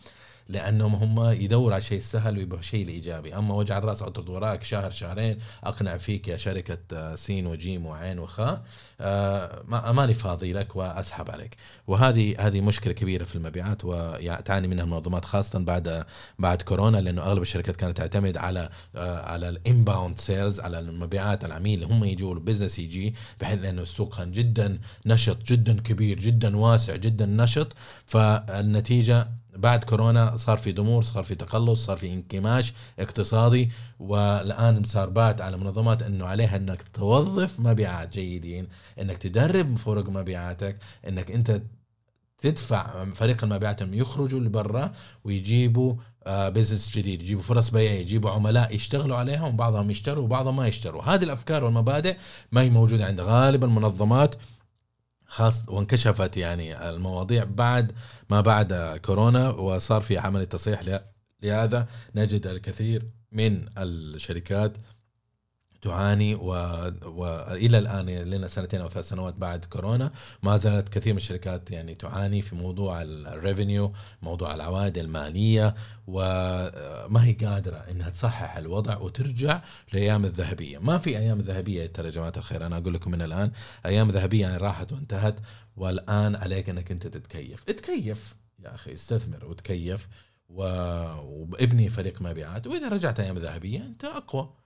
لأنهم 0.50 0.94
هم 0.94 1.30
يدوروا 1.30 1.72
على 1.72 1.80
الشيء 1.80 1.98
السهل 1.98 2.36
ويبغوا 2.38 2.62
شيء 2.62 2.82
الإيجابي. 2.84 3.34
أما 3.36 3.54
وجع 3.54 3.78
الرأس 3.78 4.02
اطرد 4.02 4.28
وراك 4.28 4.62
شهر 4.64 4.90
شهرين 4.90 5.38
أقنع 5.64 5.96
فيك 5.96 6.28
يا 6.28 6.36
شركة 6.36 6.78
آه، 6.92 7.14
سين 7.14 7.46
وجيم 7.46 7.86
وعين 7.86 8.18
وخاء 8.18 8.62
آه، 9.00 9.62
ماني 9.92 10.14
فاضي 10.14 10.52
لك 10.52 10.76
وأسحب 10.76 11.30
عليك. 11.30 11.56
وهذه 11.86 12.34
هذه 12.38 12.60
مشكلة 12.60 12.92
كبيرة 12.92 13.24
في 13.24 13.36
المبيعات 13.36 13.84
وتعاني 13.84 14.68
منها 14.68 14.84
المنظمات 14.84 15.24
خاصة 15.24 15.58
بعد 15.58 16.04
بعد 16.38 16.62
كورونا 16.62 16.96
لأنه 16.96 17.22
أغلب 17.22 17.42
الشركات 17.42 17.76
كانت 17.76 17.96
تعتمد 17.96 18.36
على 18.36 18.70
آه، 18.96 19.22
على 19.22 19.48
ال 19.48 19.57
inbound 19.57 20.18
sales 20.18 20.60
على 20.60 20.78
المبيعات 20.78 21.44
العميل 21.44 21.84
هم 21.84 22.04
يجوا 22.04 22.34
ال 22.34 22.39
business 22.39 22.78
يجي 22.78 23.14
بحيث 23.40 23.62
لأنه 23.62 23.82
السوق 23.82 24.16
كان 24.16 24.32
جدا 24.32 24.78
نشط 25.06 25.42
جدا 25.42 25.80
كبير 25.80 26.18
جدا 26.18 26.56
واسع 26.56 26.96
جدا 26.96 27.26
نشط. 27.26 27.72
فالنتيجة 28.06 29.39
بعد 29.56 29.84
كورونا 29.84 30.36
صار 30.36 30.58
في 30.58 30.72
ضمور 30.72 31.02
صار 31.02 31.24
في 31.24 31.34
تقلص 31.34 31.86
صار 31.86 31.96
في 31.96 32.12
انكماش 32.12 32.72
اقتصادي 32.98 33.70
والآن 33.98 34.84
صار 34.84 35.08
بات 35.08 35.40
على 35.40 35.56
منظمات 35.56 36.02
إنه 36.02 36.26
عليها 36.26 36.56
إنك 36.56 36.82
توظف 36.82 37.60
مبيعات 37.60 38.12
جيدين 38.12 38.68
إنك 39.00 39.18
تدرب 39.18 39.76
فرق 39.76 40.08
مبيعاتك 40.08 40.76
إنك 41.08 41.30
أنت 41.30 41.62
تدفع 42.38 43.04
فريق 43.14 43.44
المبيعات 43.44 43.82
إنهم 43.82 43.94
يخرجوا 43.94 44.40
لبرا 44.40 44.92
ويجيبوا 45.24 45.94
بزنس 46.26 46.88
آه، 46.88 47.00
جديد 47.00 47.22
يجيبوا 47.22 47.42
فرص 47.42 47.70
بيع 47.70 47.92
يجيبوا 47.92 48.30
عملاء 48.30 48.74
يشتغلوا 48.74 49.16
عليهم 49.16 49.56
بعضهم 49.56 49.90
يشتروا 49.90 50.24
وبعضهم 50.24 50.56
ما 50.56 50.68
يشتروا. 50.68 51.02
هذه 51.02 51.24
الأفكار 51.24 51.64
والمبادئ 51.64 52.16
ما 52.52 52.60
هي 52.60 52.70
موجودة 52.70 53.06
عند 53.06 53.20
غالب 53.20 53.64
المنظمات 53.64 54.34
خاص 55.30 55.68
وانكشفت 55.68 56.36
يعني 56.36 56.90
المواضيع 56.90 57.44
بعد 57.44 57.92
ما 58.30 58.40
بعد 58.40 58.98
كورونا 59.04 59.50
وصار 59.50 60.00
في 60.00 60.18
عملية 60.18 60.44
تصحيح 60.44 61.02
لهذا. 61.42 61.86
نجد 62.14 62.46
الكثير 62.46 63.02
من 63.32 63.66
الشركات 63.78 64.76
تعاني 65.82 66.34
و... 66.34 66.48
والى 67.04 67.78
الآن 67.78 68.06
لنا 68.06 68.46
سنتين 68.46 68.80
أو 68.80 68.88
ثلاث 68.88 69.08
سنوات 69.08 69.34
بعد 69.34 69.64
كورونا. 69.64 70.12
ما 70.42 70.56
زالت 70.56 70.88
كثير 70.88 71.12
من 71.12 71.16
الشركات 71.16 71.70
يعني 71.70 71.94
تعاني 71.94 72.42
في 72.42 72.54
موضوع 72.54 73.02
الريفينيو 73.02 73.92
موضوع 74.22 74.54
العوائد 74.54 74.98
المالية 74.98 75.74
وما 76.06 77.24
هي 77.24 77.32
قادرة 77.32 77.76
إنها 77.76 78.10
تصحح 78.10 78.56
الوضع 78.56 78.98
وترجع 78.98 79.62
لأيام 79.92 80.24
الذهبية، 80.24 80.78
ما 80.78 80.98
في 80.98 81.18
أيام 81.18 81.40
ذهبية 81.40 81.86
ترى 81.86 82.06
يا 82.06 82.12
جماعة 82.12 82.32
الخير؟ 82.36 82.66
أنا 82.66 82.76
أقول 82.76 82.94
لكم 82.94 83.10
من 83.10 83.22
الآن 83.22 83.50
أيام 83.86 84.10
ذهبية 84.10 84.40
يعني 84.40 84.56
راحت 84.56 84.92
وانتهت 84.92 85.40
والآن 85.76 86.36
عليك 86.36 86.68
إنك 86.68 86.90
أنت 86.90 87.06
تتكيف، 87.06 87.64
اتكيف 87.68 88.36
يا 88.58 88.74
أخي 88.74 88.94
استثمر 88.94 89.44
وتكيف 89.44 90.08
وابني 90.48 91.88
فريق 91.88 92.22
مبيعات. 92.22 92.66
وإذا 92.66 92.88
رجعت 92.88 93.20
أيام 93.20 93.38
ذهبية 93.38 93.78
أنت 93.78 94.04
أقوى. 94.04 94.59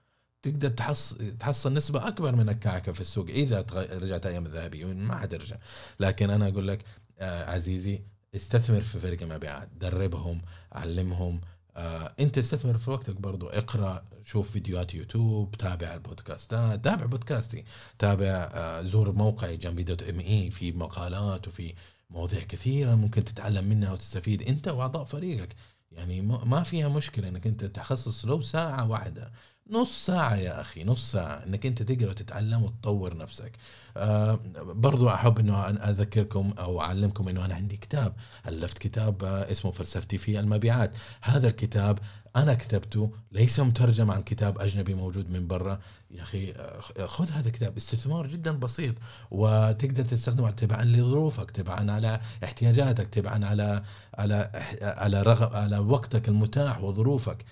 تقدر 0.45 0.69
تحص 0.69 1.13
تحصل 1.39 1.73
نسبة 1.73 2.07
أكبر 2.07 2.35
من 2.35 2.49
الكعكة 2.49 2.91
في 2.91 3.01
السوق 3.01 3.29
إذا 3.29 3.65
رجعت 3.73 4.25
أيام 4.25 4.45
الذهبية 4.45 4.85
ما 4.85 5.15
حترجع 5.19 5.55
لكن 5.99 6.29
أنا 6.29 6.47
أقول 6.47 6.67
لك 6.67 6.85
آه 7.19 7.51
عزيزي 7.51 8.01
استثمر 8.35 8.81
في 8.81 8.99
فريق 8.99 9.21
المبيعات. 9.23 9.69
دربهم 9.77 10.41
علمهم. 10.71 11.41
آه 11.75 12.13
أنت 12.19 12.37
استثمر 12.37 12.77
في 12.77 12.91
وقتك 12.91 13.15
برضو. 13.15 13.47
اقرأ 13.47 14.05
شوف 14.25 14.51
فيديوهات 14.51 14.93
يوتيوب 14.93 15.55
تابع 15.57 15.93
البودكاستات 15.93 16.83
تابع 16.83 17.05
بودكاستي. 17.05 17.65
تابع 17.99 18.49
آه 18.53 18.81
زور 18.81 19.11
موقعي 19.11 19.57
جنبي 19.57 19.83
دوت 19.83 20.03
إم 20.03 20.19
إي. 20.19 20.51
في 20.51 20.71
مقالات 20.71 21.47
وفي 21.47 21.73
مواضيع 22.09 22.39
كثيرة 22.43 22.95
ممكن 22.95 23.23
تتعلم 23.23 23.65
منها 23.65 23.91
وتستفيد 23.91 24.41
أنت 24.41 24.67
وأعضاء 24.67 25.03
فريقك. 25.03 25.55
يعني 25.91 26.21
ما 26.21 26.63
فيها 26.63 26.87
مشكلة 26.89 27.27
إنك 27.27 27.47
أنت 27.47 27.65
تخصص 27.65 28.25
لو 28.25 28.41
ساعة 28.41 28.89
واحدة. 28.89 29.31
نص 29.69 30.05
ساعة 30.05 30.35
يا 30.35 30.61
أخي 30.61 30.83
نص 30.83 31.11
ساعة 31.11 31.43
إنك 31.45 31.65
أنت 31.65 31.83
تقرأ 31.83 32.09
وتتعلم 32.09 32.63
وتطور 32.63 33.17
نفسك. 33.17 33.51
آه 33.97 34.39
برضو 34.55 35.09
أحب 35.09 35.39
أنه 35.39 35.69
أذكركم 35.69 36.53
أو 36.59 36.81
أعلمكم 36.81 37.27
أنه 37.27 37.45
أنا 37.45 37.55
عندي 37.55 37.77
كتاب. 37.77 38.15
ألفت 38.47 38.77
كتاب 38.77 39.23
آه 39.23 39.51
اسمه 39.51 39.71
فلسفتي 39.71 40.17
في 40.17 40.39
المبيعات. 40.39 40.91
هذا 41.21 41.47
الكتاب 41.47 41.99
أنا 42.35 42.53
كتبته 42.53 43.11
ليس 43.31 43.59
مترجم 43.59 44.11
عن 44.11 44.23
كتاب 44.23 44.59
أجنبي 44.59 44.93
موجود 44.93 45.29
من 45.29 45.47
برا. 45.47 45.79
يا 46.11 46.21
أخي 46.21 46.51
آه، 46.51 47.05
خذ 47.05 47.31
هذا 47.31 47.47
الكتاب 47.47 47.77
استثمار 47.77 48.27
جدا 48.27 48.51
بسيط. 48.51 48.95
وتقدر 49.31 50.03
تستخدمه 50.03 50.51
تبعا 50.51 50.83
لظروفك 50.85 51.51
تبعا 51.51 51.91
على 51.91 52.21
احتياجاتك 52.43 53.07
تبعا 53.07 53.45
على 53.45 53.83
على 54.13 54.51
على 54.81 55.21
رغب 55.21 55.55
على 55.55 55.77
وقتك 55.79 56.29
المتاح 56.29 56.81
وظروفك. 56.81 57.45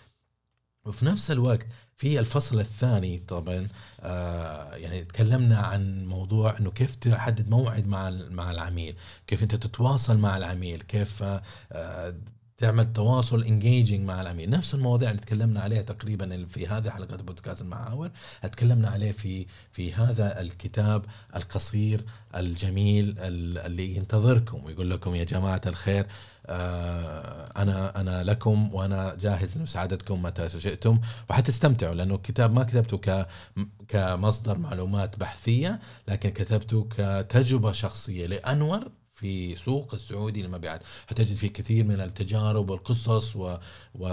وفي 0.85 1.05
نفس 1.05 1.31
الوقت 1.31 1.67
في 1.97 2.19
الفصل 2.19 2.59
الثاني 2.59 3.19
طبعا 3.19 3.67
آه 4.01 4.75
يعني 4.75 5.03
تكلمنا 5.03 5.57
عن 5.57 6.05
موضوع 6.05 6.57
إنه 6.59 6.71
كيف 6.71 6.95
تحدد 6.95 7.49
موعد 7.49 7.87
مع 7.87 8.09
مع 8.09 8.51
العميل، 8.51 8.95
كيف 9.27 9.43
أنت 9.43 9.55
تتواصل 9.55 10.17
مع 10.17 10.37
العميل، 10.37 10.81
كيف 10.81 11.23
آه 11.71 12.15
تعمل 12.57 12.93
تواصل 12.93 13.43
انجيجنج 13.43 14.05
مع 14.05 14.21
العميل. 14.21 14.49
نفس 14.49 14.73
المواضيع 14.75 15.09
اللي 15.11 15.21
تكلمنا 15.21 15.61
عليها 15.61 15.81
تقريبا 15.81 16.45
في 16.45 16.67
هذه 16.67 16.89
حلقات 16.89 17.21
بودكاست 17.21 17.61
المحاور 17.61 18.11
تكلمنا 18.41 18.89
عليه 18.89 19.11
في 19.11 19.45
في 19.71 19.93
هذا 19.93 20.41
الكتاب 20.41 21.05
القصير 21.35 22.01
الجميل 22.35 23.15
اللي 23.19 23.95
ينتظركم 23.95 24.65
ويقول 24.65 24.89
لكم 24.89 25.15
يا 25.15 25.23
جماعة 25.23 25.61
الخير 25.67 26.05
أنا 26.49 28.01
أنا 28.01 28.23
لكم 28.23 28.75
وأنا 28.75 29.15
جاهز 29.19 29.57
لمساعدتكم 29.57 30.23
متى 30.23 30.49
شئتم 30.49 30.99
وحتستمتعوا 31.29 31.93
لأنه 31.93 32.15
الكتاب 32.15 32.53
ما 32.53 32.63
كتبته 32.63 32.97
ك 32.97 33.27
كمصدر 33.87 34.57
معلومات 34.57 35.19
بحثية 35.19 35.79
لكن 36.07 36.29
كتبته 36.29 36.87
كتجربة 36.97 37.71
شخصية 37.71 38.25
لأنور 38.25 38.91
في 39.23 39.55
سوق 39.55 39.93
السعودي 39.93 40.41
للمبيعات 40.41 40.81
حتجد 41.07 41.35
فيه 41.35 41.47
كثير 41.47 41.83
من 41.85 42.01
التجارب 42.01 42.69
والقصص 42.69 43.35
و... 43.35 43.57
و... 43.95 44.07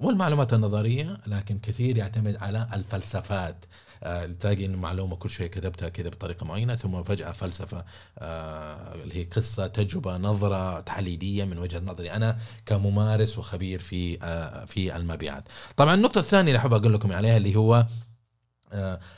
والمعلومات 0.00 0.52
النظرية 0.54 1.18
لكن 1.26 1.58
كثير 1.58 1.96
يعتمد 1.96 2.36
على 2.36 2.68
الفلسفات 2.72 3.56
آه، 4.02 4.26
تلاقي 4.26 4.64
إنه 4.64 4.78
معلومة 4.78 5.16
كل 5.16 5.30
شوية 5.30 5.46
كتبتها 5.46 5.88
كذا 5.88 6.08
بطريقة 6.08 6.46
معينة 6.46 6.74
ثم 6.74 7.02
فجأة 7.02 7.32
فلسفة 7.32 7.84
آه، 8.18 8.94
اللي 8.94 9.16
هي 9.16 9.24
قصة 9.24 9.66
تجربة 9.66 10.16
نظرة 10.16 10.80
تحليلية 10.80 11.44
من 11.44 11.58
وجهة 11.58 11.80
نظري 11.80 12.10
أنا 12.12 12.38
كممارس 12.66 13.38
وخبير 13.38 13.78
في 13.78 14.18
آه، 14.22 14.64
في 14.64 14.96
المبيعات. 14.96 15.44
طبعا 15.76 15.94
النقطة 15.94 16.18
الثانية 16.18 16.48
اللي 16.48 16.58
أحب 16.58 16.74
أقول 16.74 16.94
لكم 16.94 17.12
عليها 17.12 17.36
اللي 17.36 17.56
هو 17.56 17.86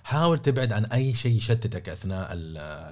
حاول 0.04 0.38
تبعد 0.38 0.72
عن 0.72 0.84
أي 0.84 1.14
شيء 1.14 1.37
يشتتك 1.37 1.88
أثناء 1.88 2.34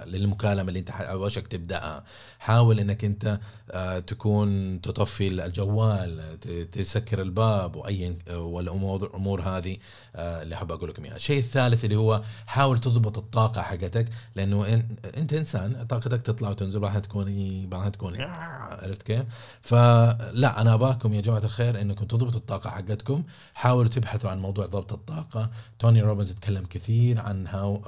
للمكالمة 0.07 0.69
اللي 0.69 0.79
انت 0.79 0.91
وشك 1.15 1.47
تبداها 1.47 2.05
حاول 2.39 2.81
إنك 2.81 3.05
انت 3.05 3.41
آه، 3.71 3.99
تكون 3.99 4.81
تطفي 4.81 5.27
الجوال 5.29 6.41
تسكر 6.73 7.23
الباب 7.23 7.77
وأي 7.77 8.17
والامور 8.31 9.07
الأمور 9.07 9.43
هذه 9.43 9.77
آه، 10.17 10.43
اللي 10.43 10.57
حاب 10.57 10.73
أقول 10.73 10.91
لكم 10.91 11.05
إياها. 11.05 11.17
الشيء 11.17 11.39
الثالث 11.39 11.85
اللي 11.85 11.97
هو 11.97 12.23
حاول 12.47 12.79
تضبط 12.79 13.19
الطاقة 13.19 13.63
حقتك 13.63 14.09
لأنه 14.37 14.85
أنت 15.17 15.33
إنسان 15.33 15.87
طاقتك 15.87 16.23
تطلع 16.23 16.49
وتنزل 16.51 16.81
بعدها 16.81 17.01
تكون 17.01 17.27
بعدها 17.67 17.89
تكون 17.89 18.21
عرفت 18.21 19.03
كيف؟ 19.03 19.25
فلا 19.63 20.61
أنا 20.61 20.75
أباكم 20.75 21.13
يا 21.13 21.21
جماعة 21.21 21.45
الخير 21.45 21.81
إنكم 21.81 22.05
تضبطوا 22.05 22.41
الطاقة 22.41 22.71
حقتكم. 22.71 23.23
حاولوا 23.55 23.89
تبحثوا 23.89 24.31
عن 24.31 24.39
موضوع 24.39 24.67
ضبط 24.67 24.93
الطاقة. 24.93 25.51
توني 25.79 26.03
روبنز 26.03 26.31
نتكلم 26.47 26.67
كثير 26.71 27.21
عن 27.21 27.47
هاو 27.47 27.81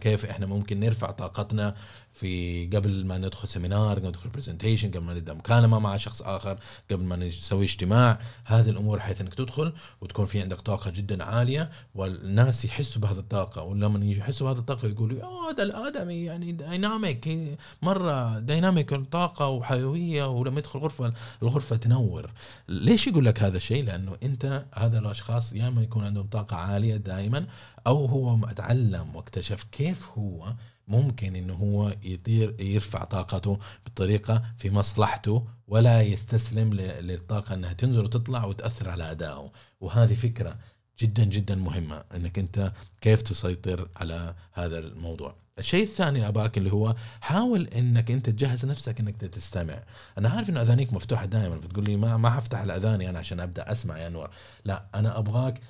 كيف 0.00 0.26
إحنا 0.26 0.46
ممكن 0.46 0.80
نرفع 0.80 1.10
طاقتنا 1.10 1.74
في 2.18 2.66
قبل 2.66 3.06
ما 3.06 3.18
ندخل 3.18 3.48
seminar 3.48 3.94
قبل 3.94 4.02
ما 4.02 4.08
ندخل 4.08 4.28
presentation 4.28 4.90
قبل 4.90 5.00
ما 5.00 5.14
نبدأ 5.14 5.34
مكالمة 5.34 5.78
مع 5.78 5.96
شخص 5.96 6.22
آخر 6.22 6.58
قبل 6.90 7.04
ما 7.04 7.16
نسوي 7.16 7.64
اجتماع 7.64 8.18
هذه 8.44 8.70
الأمور 8.70 9.00
حيث 9.00 9.20
إنك 9.20 9.34
تدخل 9.34 9.72
وتكون 10.00 10.26
في 10.26 10.40
عندك 10.42 10.60
طاقة 10.60 10.90
جدا 10.90 11.24
عالية 11.24 11.70
والناس 11.94 12.64
يحسوا 12.64 13.02
بهذه 13.02 13.18
الطاقة. 13.18 13.62
ولما 13.62 14.04
يحسوا 14.04 14.46
بهذه 14.46 14.58
الطاقة 14.58 14.88
يقولوا 14.88 15.22
آه 15.22 15.50
هذا 15.50 15.62
الآدمي 15.62 16.24
يعني 16.24 16.52
dynamic 16.52 17.58
مرة 17.82 18.38
dynamic 18.38 18.92
الطاقه 18.92 19.48
وحيوية 19.48 20.28
ولما 20.28 20.58
يدخل 20.58 20.78
غرفة 20.78 21.12
الغرفة 21.42 21.76
تنور. 21.76 22.30
ليش 22.68 23.06
يقول 23.06 23.24
لك 23.24 23.42
هذا 23.42 23.56
الشيء؟ 23.56 23.84
لأنه 23.84 24.16
أنت 24.22 24.64
هذا 24.74 24.98
الأشخاص 24.98 25.52
يا 25.52 25.68
إما 25.68 25.82
يكون 25.82 26.04
عندهم 26.04 26.26
طاقة 26.26 26.56
عالية 26.56 26.96
دائما 26.96 27.46
أو 27.86 28.06
هو 28.06 28.50
تعلم 28.56 29.16
واكتشف 29.16 29.62
كيف 29.72 30.08
هو 30.18 30.52
ممكن 30.88 31.36
إنه 31.36 31.54
هو 31.54 31.94
يطير 32.02 32.60
يرفع 32.60 33.04
طاقته 33.04 33.58
بطريقة 33.86 34.42
في 34.58 34.70
مصلحته 34.70 35.46
ولا 35.68 36.02
يستسلم 36.02 36.74
للطاقة 36.74 37.54
إنها 37.54 37.72
تنزل 37.72 38.04
وتطلع 38.04 38.44
وتأثر 38.44 38.90
على 38.90 39.10
أدائه. 39.10 39.50
وهذه 39.80 40.14
فكرة 40.14 40.56
جدا 41.00 41.24
جدا 41.24 41.54
مهمة 41.54 42.04
إنك 42.14 42.38
أنت 42.38 42.72
كيف 43.00 43.22
تسيطر 43.22 43.88
على 43.96 44.34
هذا 44.52 44.78
الموضوع. 44.78 45.34
الشيء 45.58 45.82
الثاني 45.82 46.28
أباك 46.28 46.58
اللي 46.58 46.72
هو 46.72 46.94
حاول 47.20 47.66
إنك 47.66 48.10
أنت 48.10 48.30
تجهز 48.30 48.66
نفسك 48.66 49.00
إنك 49.00 49.16
تستمع. 49.16 49.82
أنا 50.18 50.28
عارف 50.28 50.50
إنه 50.50 50.62
أذانيك 50.62 50.92
مفتوحة 50.92 51.26
دائما 51.26 51.56
بتقول 51.56 51.84
لي 51.84 51.96
ما 51.96 52.16
ما 52.16 52.30
حفتح 52.30 52.60
الاذاني 52.60 53.10
أنا 53.10 53.18
عشان 53.18 53.40
أبدأ 53.40 53.72
أسمع 53.72 53.98
يا 53.98 54.06
انور 54.06 54.30
لا 54.64 54.84
أنا 54.94 55.18
أبغاك 55.18 55.60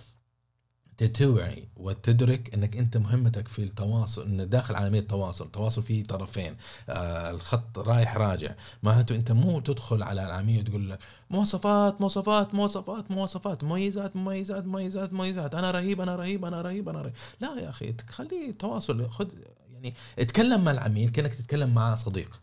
توعي 1.07 1.69
وتدرك 1.77 2.55
إنك 2.55 2.77
أنت 2.77 2.97
مهمتك 2.97 3.49
في 3.49 3.63
التواصل 3.63 4.23
ان 4.23 4.49
داخل 4.49 4.75
عالميه 4.77 4.99
التواصل، 4.99 5.47
التواصل 5.47 5.83
فيه 5.83 6.05
طرفين، 6.05 6.57
آه 6.89 7.31
الخط 7.31 7.79
رايح 7.79 8.17
راجع، 8.17 8.55
معناته 8.83 9.15
أنت 9.15 9.33
مو 9.33 9.61
تدخل 9.61 10.03
على 10.03 10.27
العميل 10.27 10.61
وتقول 10.61 10.89
له 10.89 10.99
مواصفات 11.31 12.01
مواصفات 12.01 12.55
مواصفات 12.55 13.11
مواصفات 13.11 13.65
مميزات 13.65 14.17
مميزات 14.17 14.67
مميزات 14.67 15.13
مميزات 15.13 15.55
أنا 15.55 15.71
رهيب 15.71 16.01
أنا 16.01 16.17
رهيب 16.17 16.45
أنا 16.45 16.63
رهيب 16.63 16.89
أنا 16.89 17.03
رهيب، 17.03 17.15
لا 17.41 17.61
يا 17.61 17.71
أخي 17.71 17.95
خليه 18.09 18.53
تواصل 18.53 19.11
خذ 19.11 19.29
يعني 19.71 19.95
اتكلم 20.19 20.65
مع 20.65 20.71
العميل 20.71 21.11
كأنك 21.11 21.35
تتكلم 21.35 21.75
مع 21.75 21.95
صديق 21.95 22.41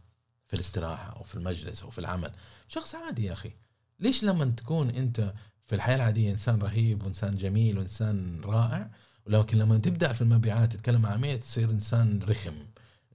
في 0.47 0.53
الاستراحة 0.53 1.17
أو 1.17 1.23
في 1.23 1.35
المجلس 1.35 1.83
أو 1.83 1.89
في 1.89 1.99
العمل، 1.99 2.31
شخص 2.67 2.95
عادي 2.95 3.25
يا 3.25 3.33
أخي. 3.33 3.51
ليش 3.99 4.23
لما 4.23 4.45
تكون 4.45 4.89
أنت 4.89 5.33
في 5.67 5.75
الحياة 5.75 5.95
العادية 5.95 6.31
إنسان 6.31 6.61
رهيب 6.61 7.03
وإنسان 7.03 7.35
جميل 7.35 7.77
وإنسان 7.77 8.41
رائع 8.43 8.89
ولكن 9.27 9.57
لما 9.57 9.77
تبدأ 9.77 10.13
في 10.13 10.21
المبيعات 10.21 10.73
تتكلم 10.73 11.01
مع 11.01 11.09
عميل 11.09 11.39
تصير 11.39 11.71
إنسان 11.71 12.21
رخم 12.29 12.53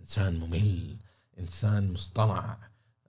إنسان 0.01 0.39
ممل 0.41 0.97
إنسان 1.39 1.93
مصطنع. 1.93 2.57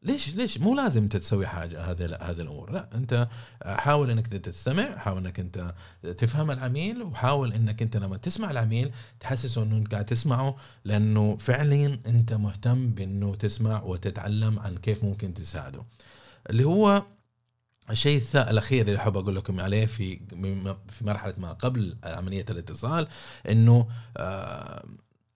ليش 0.03 0.35
ليش؟ 0.35 0.57
مو 0.57 0.75
لازم 0.75 1.03
أنت 1.03 1.17
تسوي 1.17 1.47
حاجة 1.47 1.91
هذه 1.91 2.05
هذه 2.05 2.41
الأمور 2.41 2.71
لا 2.71 2.89
أنت 2.95 3.27
حاول 3.65 4.09
إنك 4.09 4.27
تستمع 4.27 4.97
حاول 4.97 5.17
إنك 5.17 5.39
أنت 5.39 5.73
تفهم 6.17 6.51
العميل 6.51 7.03
وحاول 7.03 7.53
إنك 7.53 7.81
أنت 7.81 7.97
لما 7.97 8.17
تسمع 8.17 8.51
العميل 8.51 8.91
تحسسه 9.19 9.63
إنه 9.63 9.77
أنت 9.77 9.91
قاعد 9.91 10.05
تسمعه 10.05 10.55
لأنه 10.85 11.37
فعليا 11.37 11.99
أنت 12.07 12.33
مهتم 12.33 12.89
بإنه 12.89 13.35
تسمع 13.35 13.83
وتتعلم 13.83 14.59
عن 14.59 14.77
كيف 14.77 15.03
ممكن 15.03 15.33
تساعده. 15.33 15.85
اللي 16.49 16.63
هو 16.63 17.03
الشيء 17.91 18.21
الأخير 18.35 18.87
اللي 18.87 18.97
أحب 18.97 19.17
أقول 19.17 19.35
لكم 19.35 19.59
عليه 19.59 19.85
في 19.85 20.19
في 20.89 21.05
مرحلة 21.05 21.33
ما 21.37 21.53
قبل 21.53 21.97
عملية 22.03 22.45
الاتصال 22.49 23.07
إنه 23.49 23.87
آه، 24.17 24.83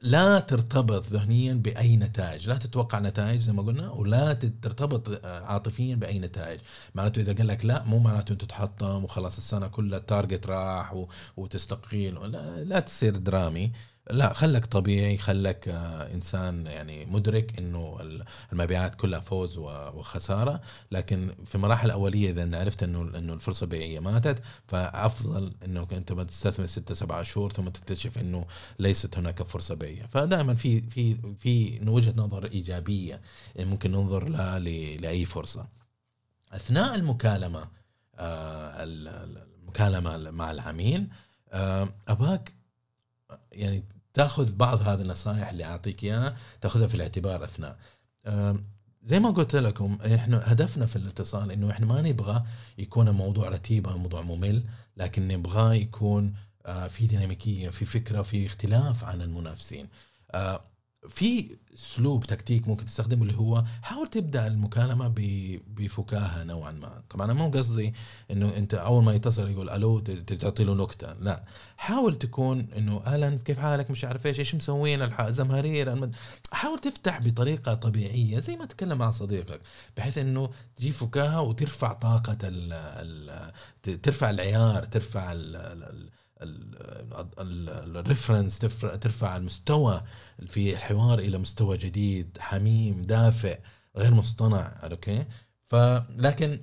لا 0.02 0.40
ترتبط 0.40 1.06
ذهنيا 1.08 1.54
بأي 1.54 1.98
نتائج، 1.98 2.50
لا 2.50 2.58
تتوقع 2.58 3.00
نتائج 3.00 3.40
زي 3.40 3.54
ما 3.54 3.62
قلنا 3.62 3.92
ولا 3.92 4.34
ترتبط 4.34 5.26
آه، 5.26 5.46
عاطفيا 5.46 5.96
بأي 5.96 6.20
نتائج، 6.20 6.60
معناته 6.96 7.20
إذا 7.20 7.34
قال 7.34 7.48
لك 7.48 7.66
لا 7.66 7.84
مو 7.84 8.00
معناته 8.00 8.34
أنت 8.34 8.46
تحطم 8.46 9.04
وخلاص 9.04 9.38
السنة 9.38 9.68
كلها 9.68 10.00
ال 10.00 10.07
target 10.07 10.48
راح 10.48 11.06
وتستقيل. 11.38 12.32
لا, 12.32 12.64
لا 12.64 12.80
تصير 12.80 13.16
درامي. 13.18 13.72
لا 14.12 14.34
خلك 14.34 14.66
طبيعي 14.66 15.18
خلك 15.18 15.68
آه، 15.68 16.14
إنسان 16.14 16.66
يعني 16.68 17.06
مدرك 17.06 17.60
إنه 17.60 17.98
المبيعات 18.54 18.96
كلها 18.96 19.20
فوز 19.20 19.58
وخسارة. 19.58 20.62
لكن 20.92 21.36
في 21.46 21.56
المراحل 21.56 21.86
الأولية 21.88 22.30
إذا 22.30 22.60
عرفت 22.60 22.84
إنه 22.84 23.02
إنه 23.18 23.34
الفرصة 23.34 23.64
البيعية 23.64 24.00
ماتت 24.00 24.42
فأفضل 24.68 25.54
انه 25.66 25.88
أنت 25.92 26.12
ما 26.12 26.24
تستثمر 26.24 26.66
ستة 26.68 26.94
سبعة 26.94 27.24
شهور 27.24 27.52
ثم 27.54 27.70
تكتشف 27.70 28.18
إنه 28.18 28.46
ليست 28.80 29.18
هناك 29.18 29.44
فرصة 29.44 29.76
بيعية. 29.76 30.04
فدائما 30.06 30.54
في 30.56 30.82
في 30.82 31.18
في 31.40 31.80
وجهة 31.88 32.14
نظر 32.18 32.46
إيجابية 32.46 33.22
ممكن 33.60 33.92
ننظر 33.92 34.30
لها 34.30 34.60
لأي 34.60 35.26
فرصة. 35.26 35.68
أثناء 36.52 36.96
المكالمة 36.96 37.68
آه، 38.16 38.84
المكالمة 38.84 40.32
مع 40.32 40.52
العميل 40.52 41.08
آه، 41.52 41.90
أباك 42.08 42.54
يعني 43.52 43.84
تاخذ 44.16 44.52
بعض 44.52 44.82
هذه 44.82 45.02
النصائح 45.02 45.50
اللي 45.50 45.66
أعطيك 45.66 46.04
إياها 46.04 46.38
تاخذها 46.62 46.88
في 46.88 46.96
الاعتبار 46.96 47.44
أثناء. 47.44 47.78
زي 49.06 49.20
ما 49.20 49.30
قلت 49.30 49.56
لكم 49.56 49.98
إحنا 50.16 50.44
هدفنا 50.46 50.86
في 50.86 50.96
الاتصال 50.96 51.52
إنه 51.52 51.72
إحنا 51.72 51.86
ما 51.86 52.02
نبغى 52.02 52.44
يكون 52.78 53.08
الموضوع 53.08 53.50
رتيب 53.50 53.88
أو 53.88 53.98
موضوع 53.98 54.22
ممل 54.22 54.64
لكن 54.98 55.28
نبغاه 55.28 55.74
يكون 55.74 56.34
آه، 56.66 56.88
في 56.88 57.08
ديناميكية 57.08 57.70
في 57.70 57.86
فكرة 57.86 58.22
في 58.22 58.46
اختلاف 58.46 59.04
عن 59.04 59.22
المنافسين. 59.22 59.90
آه، 60.32 60.62
في 61.10 61.56
اسلوب 61.76 62.26
تكتيك 62.26 62.68
ممكن 62.68 62.86
تستخدمه 62.86 63.22
اللي 63.22 63.38
هو 63.38 63.64
حاول 63.82 64.08
تبدأ 64.08 64.48
المكالمة 64.48 65.14
بفكاهة 65.76 66.44
نوعا 66.44 66.72
ما. 66.72 67.02
طبعا 67.10 67.26
أنا 67.26 67.34
مو 67.34 67.50
قصدي 67.50 67.94
إنه 68.32 68.58
أنت 68.58 68.74
أول 68.74 69.04
ما 69.04 69.14
يتصل 69.14 69.50
يقول 69.50 69.70
ألو 69.70 70.00
تعطي 70.00 70.64
له 70.64 70.74
نكتة 70.76 71.14
لا. 71.14 71.44
حاول 71.78 72.16
تكون 72.16 72.68
إنه 72.78 73.02
أهلا 73.06 73.38
كيف 73.46 73.60
حالك؟ 73.60 73.92
مش 73.92 74.06
عارف 74.06 74.26
إيش 74.26 74.40
إيش 74.40 74.56
مسوين؟ 74.56 75.02
الزمهرير 75.02 76.12
حاول 76.52 76.80
تفتح 76.80 77.20
بطريقة 77.22 77.74
طبيعية 77.74 78.40
زي 78.40 78.56
ما 78.56 78.66
تتكلم 78.66 78.98
مع 78.98 79.12
صديقك 79.12 79.62
بحيث 79.98 80.18
إنه 80.18 80.50
تجي 80.78 80.92
فكاهة 80.92 81.42
وترفع 81.42 81.94
طاقة 81.94 82.38
ال 82.44 82.74
ال 82.74 84.02
ترفع 84.02 84.30
العيار 84.30 84.84
ترفع 84.84 85.32
ال 85.34 85.56
ال 85.56 86.10
ال 87.40 87.52
reference 87.52 88.60
ترفع 88.60 89.38
المستوى 89.38 90.04
في 90.48 90.74
الحوار 90.74 91.20
إلى 91.20 91.38
مستوى 91.38 91.78
جديد 91.78 92.38
حميم 92.40 93.06
دافئ 93.06 93.60
غير 93.98 94.14
مصطنع 94.14 94.80
أوكي؟ 94.84 95.26
فلكن 95.68 96.60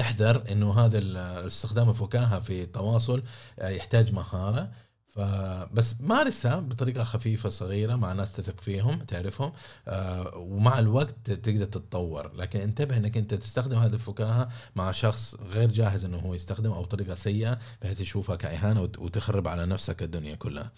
احذر 0.00 0.52
إنه 0.52 0.80
هذا 0.80 0.98
استخدام 1.46 1.88
الفكاهه 1.88 2.40
في 2.40 2.62
التواصل 2.62 3.22
يحتاج 3.58 4.12
مهارة. 4.12 4.70
فبس 5.12 6.00
مارسها 6.00 6.60
بطريقة 6.60 7.04
خفيفة 7.04 7.48
صغيرة 7.48 7.96
مع 7.96 8.12
ناس 8.12 8.32
تثق 8.32 8.60
فيهم 8.60 9.04
تعرفهم 9.04 9.52
آه 9.88 10.36
ومع 10.36 10.78
الوقت 10.78 11.30
تقدر 11.30 11.64
تتطور. 11.64 12.34
لكن 12.34 12.60
انتبه 12.60 12.96
إنك 12.96 13.16
أنت 13.16 13.34
تستخدم 13.34 13.78
هذه 13.78 13.94
الفكاهة 13.94 14.48
مع 14.76 14.90
شخص 14.90 15.34
غير 15.34 15.70
جاهز 15.70 16.04
إنه 16.04 16.18
هو 16.18 16.34
يستخدم 16.34 16.70
أو 16.70 16.84
طريقة 16.84 17.14
سيئة 17.14 17.58
بحيث 17.82 18.00
يشوفها 18.00 18.36
كإهانة 18.36 18.82
وتخرب 18.82 19.48
على 19.48 19.66
نفسك 19.66 20.02
الدنيا 20.02 20.34
كلها. 20.34 20.72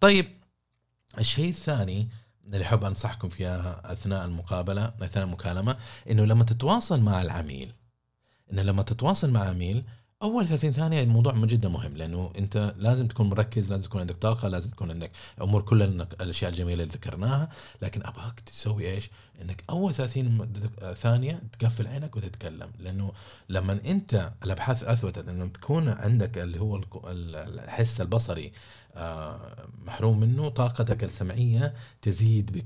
طيب 0.00 0.26
الشيء 1.18 1.48
الثاني 1.50 2.08
اللي 2.46 2.64
أحب 2.64 2.84
أنصحكم 2.84 3.28
فيها 3.28 3.92
أثناء 3.92 4.24
المقابلة 4.24 4.94
أثناء 5.02 5.24
المكالمة 5.24 5.76
إنه 6.10 6.24
لما 6.24 6.44
تتواصل 6.44 7.00
مع 7.00 7.22
العميل 7.22 7.72
إنه 8.52 8.62
لما 8.62 8.82
تتواصل 8.82 9.30
مع 9.30 9.44
عميل 9.48 9.84
أول 10.22 10.48
30 10.48 10.72
ثانية 10.72 11.02
الموضوع 11.02 11.32
جدا 11.34 11.68
مهم 11.68 11.96
لأنه 11.96 12.32
أنت 12.38 12.74
لازم 12.78 13.08
تكون 13.08 13.28
مركز 13.28 13.70
لازم 13.70 13.82
تكون 13.82 14.00
عندك 14.00 14.16
طاقة 14.16 14.48
لازم 14.48 14.70
تكون 14.70 14.90
عندك 14.90 15.10
أمور 15.42 15.62
كل 15.62 15.82
الأشياء 15.82 16.50
الجميلة 16.50 16.82
اللي 16.82 16.94
ذكرناها. 16.94 17.48
لكن 17.82 18.06
أبغاك 18.06 18.40
تسوي 18.40 18.90
إيش؟ 18.90 19.10
إنك 19.42 19.62
أول 19.70 19.94
30 19.94 20.54
ثانية 20.94 21.42
تقفل 21.58 21.86
عينك 21.86 22.16
وتتكلم. 22.16 22.70
لأنه 22.78 23.12
لما 23.48 23.72
أنت 23.72 24.32
الأبحاث 24.44 24.84
أثبتت 24.84 25.28
إنه 25.28 25.46
تكون 25.46 25.88
عندك 25.88 26.38
اللي 26.38 26.60
هو 26.60 26.80
الحس 27.04 28.00
البصري 28.00 28.52
آه، 28.96 29.66
محروم 29.86 30.20
منه 30.20 30.48
طاقتك 30.48 31.04
السمعية 31.04 31.74
تزيد 32.02 32.64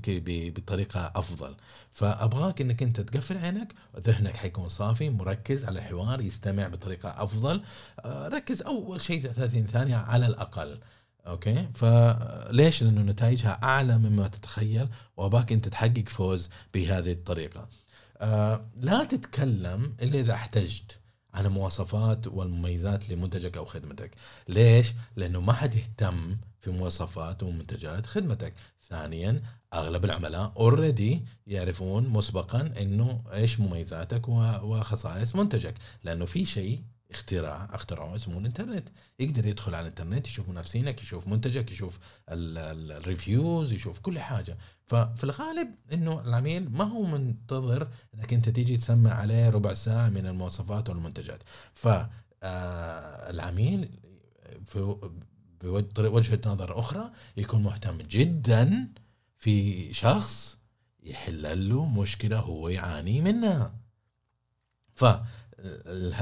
بطريقة 0.55 1.11
أفضل. 1.15 1.55
فأبغاك 1.91 2.61
إنك 2.61 2.83
أنت 2.83 3.01
تقفل 3.01 3.37
عينك 3.37 3.73
ذهنك 3.99 4.35
حيكون 4.35 4.69
صافي 4.69 5.09
مركز 5.09 5.65
على 5.65 5.79
الحوار 5.79 6.21
يستمع 6.21 6.67
بطريقة 6.67 7.09
أفضل. 7.23 7.42
آه، 7.45 8.27
ركز 8.27 8.61
أول 8.61 9.01
شيء 9.01 9.21
30 9.21 9.67
ثانية 9.67 9.95
على 9.95 10.27
الأقل. 10.27 10.79
أوكي؟ 11.27 11.67
فليش 11.73 12.83
لأنه 12.83 13.01
نتائجها 13.01 13.59
أعلى 13.63 13.97
مما 13.97 14.27
تتخيل 14.27 14.87
وأباك 15.17 15.51
أنت 15.51 15.67
تحقق 15.67 16.09
فوز 16.09 16.49
بهذه 16.73 17.11
الطريقة. 17.11 17.67
آه 18.17 18.65
لا 18.79 19.03
تتكلم 19.03 19.95
إلا 20.01 20.19
إذا 20.19 20.33
احتجت 20.33 20.99
عن 21.33 21.45
المواصفات 21.45 22.27
والمميزات 22.27 23.09
لمنتجك 23.09 23.57
أو 23.57 23.65
خدمتك. 23.65 24.11
ليش؟ 24.49 24.93
لأنه 25.15 25.41
ما 25.41 25.53
حد 25.53 25.75
يهتم 25.75 26.37
في 26.61 26.71
مواصفات 26.71 27.43
ومنتجات 27.43 28.05
خدمتك. 28.05 28.53
ثانيا 28.89 29.41
أغلب 29.73 30.05
العملاء 30.05 30.53
already 30.57 31.25
يعرفون 31.47 32.09
مسبقا 32.09 32.73
إنه 32.81 33.21
إيش 33.33 33.59
مميزاتك 33.59 34.29
وخصائص 34.29 35.35
منتجك. 35.35 35.75
لأنه 36.03 36.25
في 36.25 36.45
شيء 36.45 36.81
اختراع 37.13 37.69
اخترعوه 37.73 38.15
اسمه 38.15 38.37
الانترنت. 38.37 38.89
يقدر 39.19 39.45
يدخل 39.45 39.75
على 39.75 39.81
الانترنت 39.81 40.27
يشوف 40.27 40.49
منافسينك 40.49 41.01
يشوف 41.01 41.27
منتجك 41.27 41.71
يشوف 41.71 41.99
ال 42.29 42.47
reviews 42.47 43.71
يشوف 43.71 43.99
كل 43.99 44.19
حاجة. 44.19 44.57
ففي 44.85 45.23
الغالب 45.23 45.75
إنه 45.93 46.21
العميل 46.21 46.71
ما 46.71 46.83
هو 46.83 47.05
منتظر 47.05 47.87
إنك 48.15 48.33
أنت 48.33 48.49
تيجي 48.49 48.77
تسمع 48.77 49.13
عليه 49.13 49.49
ربع 49.49 49.73
ساعة 49.73 50.09
من 50.09 50.25
المواصفات 50.25 50.89
والمنتجات. 50.89 51.43
فالعميل 52.41 53.89
في 54.65 54.95
بوجهه 55.95 56.39
نظر 56.45 56.79
أخرى 56.79 57.11
يكون 57.37 57.63
مهتم 57.63 57.97
جدا 57.97 58.87
في 59.37 59.93
شخص 59.93 60.57
يحل 61.03 61.69
له 61.69 61.85
مشكلة 61.85 62.39
هو 62.39 62.69
يعاني 62.69 63.21
منها. 63.21 63.75
ف 64.95 65.05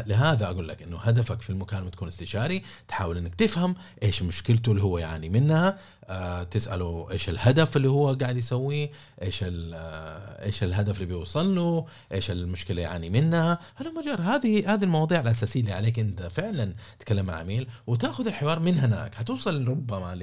لهذا 0.08 0.45
أقول 0.45 0.67
لك 0.67 0.82
إنه 0.82 0.97
هدفك 0.97 1.41
في 1.41 1.49
المكالمة 1.49 1.89
تكون 1.89 2.08
استشاري 2.08 2.63
تحاول 2.88 3.17
إنك 3.17 3.36
تفهم 3.36 3.75
إيش 4.04 4.23
مشكلته 4.23 4.69
اللي 4.71 4.84
هو 4.84 4.97
يعاني 4.97 5.30
منها 5.30 5.77
آه 6.06 6.43
تسأله 6.43 7.12
إيش 7.12 7.30
الهدف 7.30 7.77
اللي 7.77 7.89
هو 7.89 8.13
قاعد 8.13 8.38
يسويه 8.38 8.91
إيش 9.21 9.45
آه 9.47 10.45
إيش 10.45 10.63
الهدف 10.63 10.95
اللي 10.95 11.06
بيوصل 11.06 11.56
له 11.56 11.86
إيش 12.12 12.32
المشكلة 12.32 12.82
يعاني 12.82 13.10
منها. 13.10 13.60
هذا 13.75 13.91
مجر 13.91 14.21
هذه 14.21 14.73
هذه 14.73 14.84
المواضيع 14.84 15.19
الأساسية 15.21 15.60
اللي 15.62 15.73
عليك 15.73 15.99
أنت 15.99 16.23
فعلا 16.23 16.73
تتكلم 16.99 17.25
مع 17.25 17.36
عميل 17.36 17.67
وتأخذ 17.88 18.27
الحوار 18.27 18.60
من 18.60 18.77
هناك. 18.77 19.15
حتوصل 19.15 19.67
ربما 19.67 20.15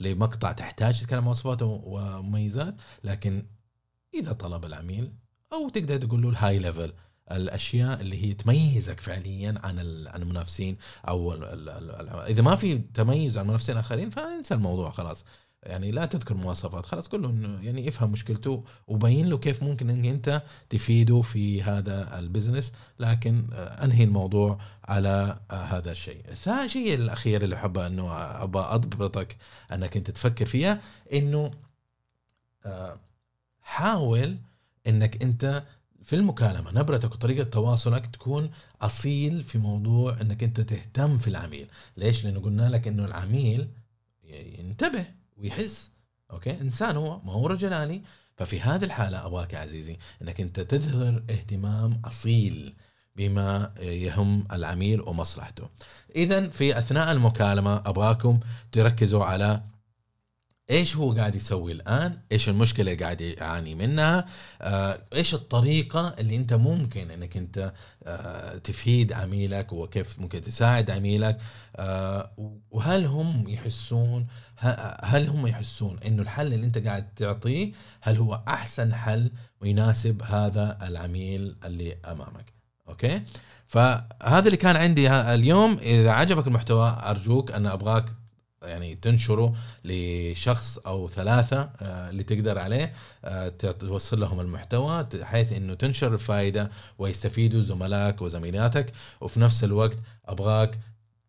لمقطع 0.00 0.52
تحتاج 0.52 1.00
تتكلم 1.00 1.24
مواصفات 1.24 1.58
ومميزات 1.62 2.74
لكن 3.04 3.46
إذا 4.14 4.32
طلب 4.32 4.64
العميل 4.64 5.12
أو 5.52 5.68
تقدر 5.68 5.96
تقول 5.96 6.22
له 6.22 6.28
ال 6.28 6.58
high 6.58 6.73
level 6.73 6.92
الأشياء 7.32 8.00
اللي 8.00 8.26
هي 8.26 8.34
تميزك 8.34 9.00
فعليا 9.00 9.54
عن 9.64 9.78
عن 10.06 10.22
المنافسين 10.22 10.76
أو 11.08 11.34
ال 11.34 11.44
ال 11.44 11.68
ال 11.68 12.08
إذا 12.08 12.42
ما 12.42 12.56
في 12.56 12.78
تميز 12.78 13.38
عن 13.38 13.44
المنافسين 13.44 13.74
الاخرين 13.74 14.10
فانسى 14.10 14.54
الموضوع 14.54 14.90
خلاص. 14.90 15.24
يعني 15.62 15.90
لا 15.90 16.06
تذكر 16.06 16.34
مواصفات 16.34 16.86
خلاص 16.86 17.08
كله 17.08 17.58
يعني 17.62 17.88
افهم 17.88 18.12
مشكلته 18.12 18.64
وبين 18.86 19.28
له 19.28 19.38
كيف 19.38 19.62
ممكن 19.62 19.90
انك 19.90 20.06
أنت 20.06 20.42
تفيده 20.70 21.20
في 21.22 21.62
هذا 21.62 22.18
البزنس. 22.18 22.72
لكن 22.98 23.48
آه، 23.52 23.84
أنهي 23.84 24.04
الموضوع 24.04 24.58
على 24.84 25.38
آه، 25.50 25.64
هذا 25.64 25.90
الشيء. 25.90 26.22
الثاني 26.28 26.64
الشيء 26.64 26.94
الأخير 26.94 27.42
اللي 27.42 27.56
احب 27.56 27.78
إنه 27.78 28.12
ابى 28.16 28.58
أضبطك 28.58 29.36
أنك 29.72 29.96
أنت 29.96 30.10
تفكر 30.10 30.46
فيها 30.46 30.80
إنه 31.12 31.50
آه، 32.66 32.96
حاول 33.62 34.36
إنك 34.86 35.22
أنت 35.22 35.62
في 36.02 36.16
المكالمة 36.16 36.72
نبرتك 36.72 37.12
وطريقة 37.12 37.44
تواصلك 37.44 38.06
تكون 38.06 38.50
أصيل 38.82 39.44
في 39.44 39.58
موضوع 39.58 40.20
أنك 40.20 40.42
أنت 40.42 40.60
تهتم 40.60 41.18
في 41.18 41.28
العميل. 41.28 41.66
ليش؟ 41.96 42.24
لأنه 42.24 42.40
قلنا 42.40 42.68
لك 42.68 42.88
أنه 42.88 43.04
العميل 43.04 43.68
ينتبه 44.58 45.04
ويحس. 45.36 45.90
أوكي؟ 46.30 46.60
إنسان 46.60 46.96
هو 46.96 47.20
ما 47.20 47.32
هو 47.32 47.46
رجلاني. 47.46 48.02
ففي 48.36 48.60
هذه 48.60 48.84
الحالة 48.84 49.26
أبغاك 49.26 49.52
يا 49.52 49.58
عزيزي 49.58 49.98
أنك 50.22 50.40
أنت 50.40 50.60
تظهر 50.60 51.22
اهتمام 51.30 52.00
أصيل 52.04 52.74
بما 53.16 53.74
يهم 53.80 54.46
العميل 54.52 55.00
ومصلحته. 55.00 55.68
إذا 56.16 56.48
في 56.48 56.78
أثناء 56.78 57.12
المكالمة 57.12 57.76
أبغاكم 57.76 58.40
تركزوا 58.72 59.24
على 59.24 59.62
إيش 60.70 60.96
هو 60.96 61.12
قاعد 61.12 61.34
يسوي 61.34 61.72
الآن؟ 61.72 62.18
إيش 62.32 62.48
المشكلة 62.48 62.92
اللي 62.92 63.04
قاعد 63.04 63.20
يعاني 63.20 63.74
منها؟ 63.74 64.26
آه، 64.62 65.00
إيش 65.12 65.34
الطريقة 65.34 66.14
اللي 66.18 66.36
أنت 66.36 66.52
ممكن 66.54 67.10
إنك 67.10 67.36
أنت 67.36 67.72
آه، 68.04 68.58
تفيد 68.58 69.12
عميلك 69.12 69.72
وكيف 69.72 70.18
ممكن 70.18 70.40
تساعد 70.40 70.90
عميلك؟ 70.90 71.38
آه، 71.76 72.30
وهل 72.70 73.06
هم 73.06 73.48
يحسون 73.48 74.26
هل 75.02 75.28
هم 75.28 75.46
يحسون 75.46 75.98
إنه 76.06 76.22
الحل 76.22 76.54
اللي 76.54 76.66
أنت 76.66 76.78
قاعد 76.78 77.14
تعطيه 77.14 77.72
هل 78.00 78.16
هو 78.16 78.42
أحسن 78.48 78.94
حل 78.94 79.30
ويناسب 79.60 80.22
هذا 80.22 80.78
العميل 80.82 81.56
اللي 81.64 81.96
أمامك؟ 82.04 82.52
أوكي؟ 82.88 83.22
فهذا 83.66 84.46
اللي 84.46 84.56
كان 84.56 84.76
عندي 84.76 85.10
اليوم. 85.10 85.78
إذا 85.82 86.10
عجبك 86.10 86.46
المحتوى 86.46 86.98
أرجوك 87.06 87.52
أنا 87.52 87.72
أبغاك 87.74 88.04
يعني 88.62 88.94
تنشره 88.94 89.54
لشخص 89.84 90.78
أو 90.78 91.08
ثلاثة 91.08 91.70
آه، 91.80 92.10
اللي 92.10 92.22
تقدر 92.22 92.58
عليه 92.58 92.92
آه، 93.24 93.48
توصل 93.48 94.20
لهم 94.20 94.40
المحتوى 94.40 95.06
بحيث 95.14 95.52
إنه 95.52 95.74
تنشر 95.74 96.14
الفائده 96.14 96.70
ويستفيدوا 96.98 97.62
زملائك 97.62 98.22
وزميلاتك 98.22 98.92
وفي 99.20 99.40
نفس 99.40 99.64
الوقت 99.64 99.98
أبغاك 100.26 100.78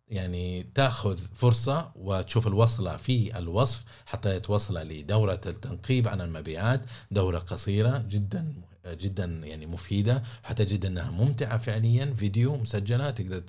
يعني 0.07 0.63
تأخذ 0.75 1.17
فرصة 1.35 1.91
وتشوف 1.95 2.47
الوصلة 2.47 2.97
في 2.97 3.37
الوصف 3.37 3.83
حتى 4.05 4.39
توصل 4.39 4.77
لدورة 4.77 5.41
التنقيب 5.45 6.07
عن 6.07 6.21
المبيعات 6.21 6.81
دورة 7.11 7.39
قصيرة 7.39 8.05
جدا 8.09 8.68
جدا 8.93 9.25
يعني 9.25 9.65
مفيدة 9.65 10.23
حتجد 10.43 10.86
إنها 10.86 11.12
ممتعة 11.12 11.58
فعليا 11.58 12.13
فيديو 12.17 12.58
مسجلة 12.58 13.10
تقدر 13.10 13.43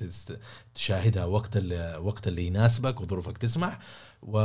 تشاهدها 0.74 1.24
وقت 1.24 1.56
اللي 1.56 1.96
وقت 2.02 2.28
اللي 2.28 2.46
يناسبك 2.46 3.00
وظروفك 3.00 3.38
تسمح. 3.38 3.78
و... 4.22 4.38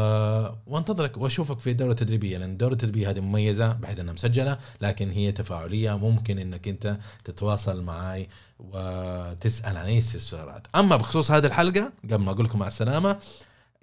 وانتظرك 0.68 1.18
واشوفك 1.18 1.60
في 1.60 1.72
الدورة 1.72 1.92
التدريبية 1.92 2.38
لأن 2.38 2.52
الدورة 2.52 2.74
التدريبية 2.74 3.10
هذه 3.10 3.20
مميزة 3.20 3.74
بحيث 3.74 4.00
إنها 4.00 4.14
مسجلة 4.14 4.58
لكن 4.82 5.12
هي 5.12 5.32
تفاعلية 5.32 5.98
ممكن 5.98 6.40
إنك 6.40 6.68
أنت 6.68 6.98
تتواصل 7.24 7.84
معي 7.84 8.30
وتسأل 8.60 9.78
عن 9.78 9.86
أي 9.86 9.98
استفسارات. 9.98 10.68
أما 10.76 10.96
بخصوص 10.96 11.32
هذه 11.32 11.46
الحلقة 11.46 11.92
قبل 12.04 12.16
ما 12.24 12.32
أقول 12.32 12.46
لكم 12.46 12.60
مع 12.60 12.68
السلامة 12.68 13.20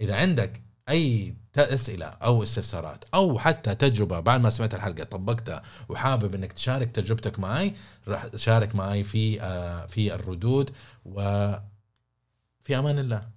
إذا 0.00 0.14
عندك 0.14 0.62
أي 0.88 1.34
أسئلة 1.58 2.06
أو 2.06 2.42
استفسارات 2.42 3.04
أو 3.14 3.38
حتى 3.38 3.74
تجربة 3.74 4.20
بعد 4.20 4.40
ما 4.40 4.50
سمعت 4.50 4.74
الحلقة 4.74 5.04
طبقتها 5.04 5.62
وحابب 5.88 6.34
إنك 6.34 6.52
تشارك 6.52 6.90
تجربتك 6.90 7.38
معي 7.38 7.72
راح 8.08 8.36
شارك 8.36 8.74
معي 8.74 9.04
في 9.04 9.42
آه، 9.42 9.86
في 9.86 10.14
الردود 10.14 10.70
وفي 11.04 11.60
أمان 12.70 12.98
الله. 12.98 13.31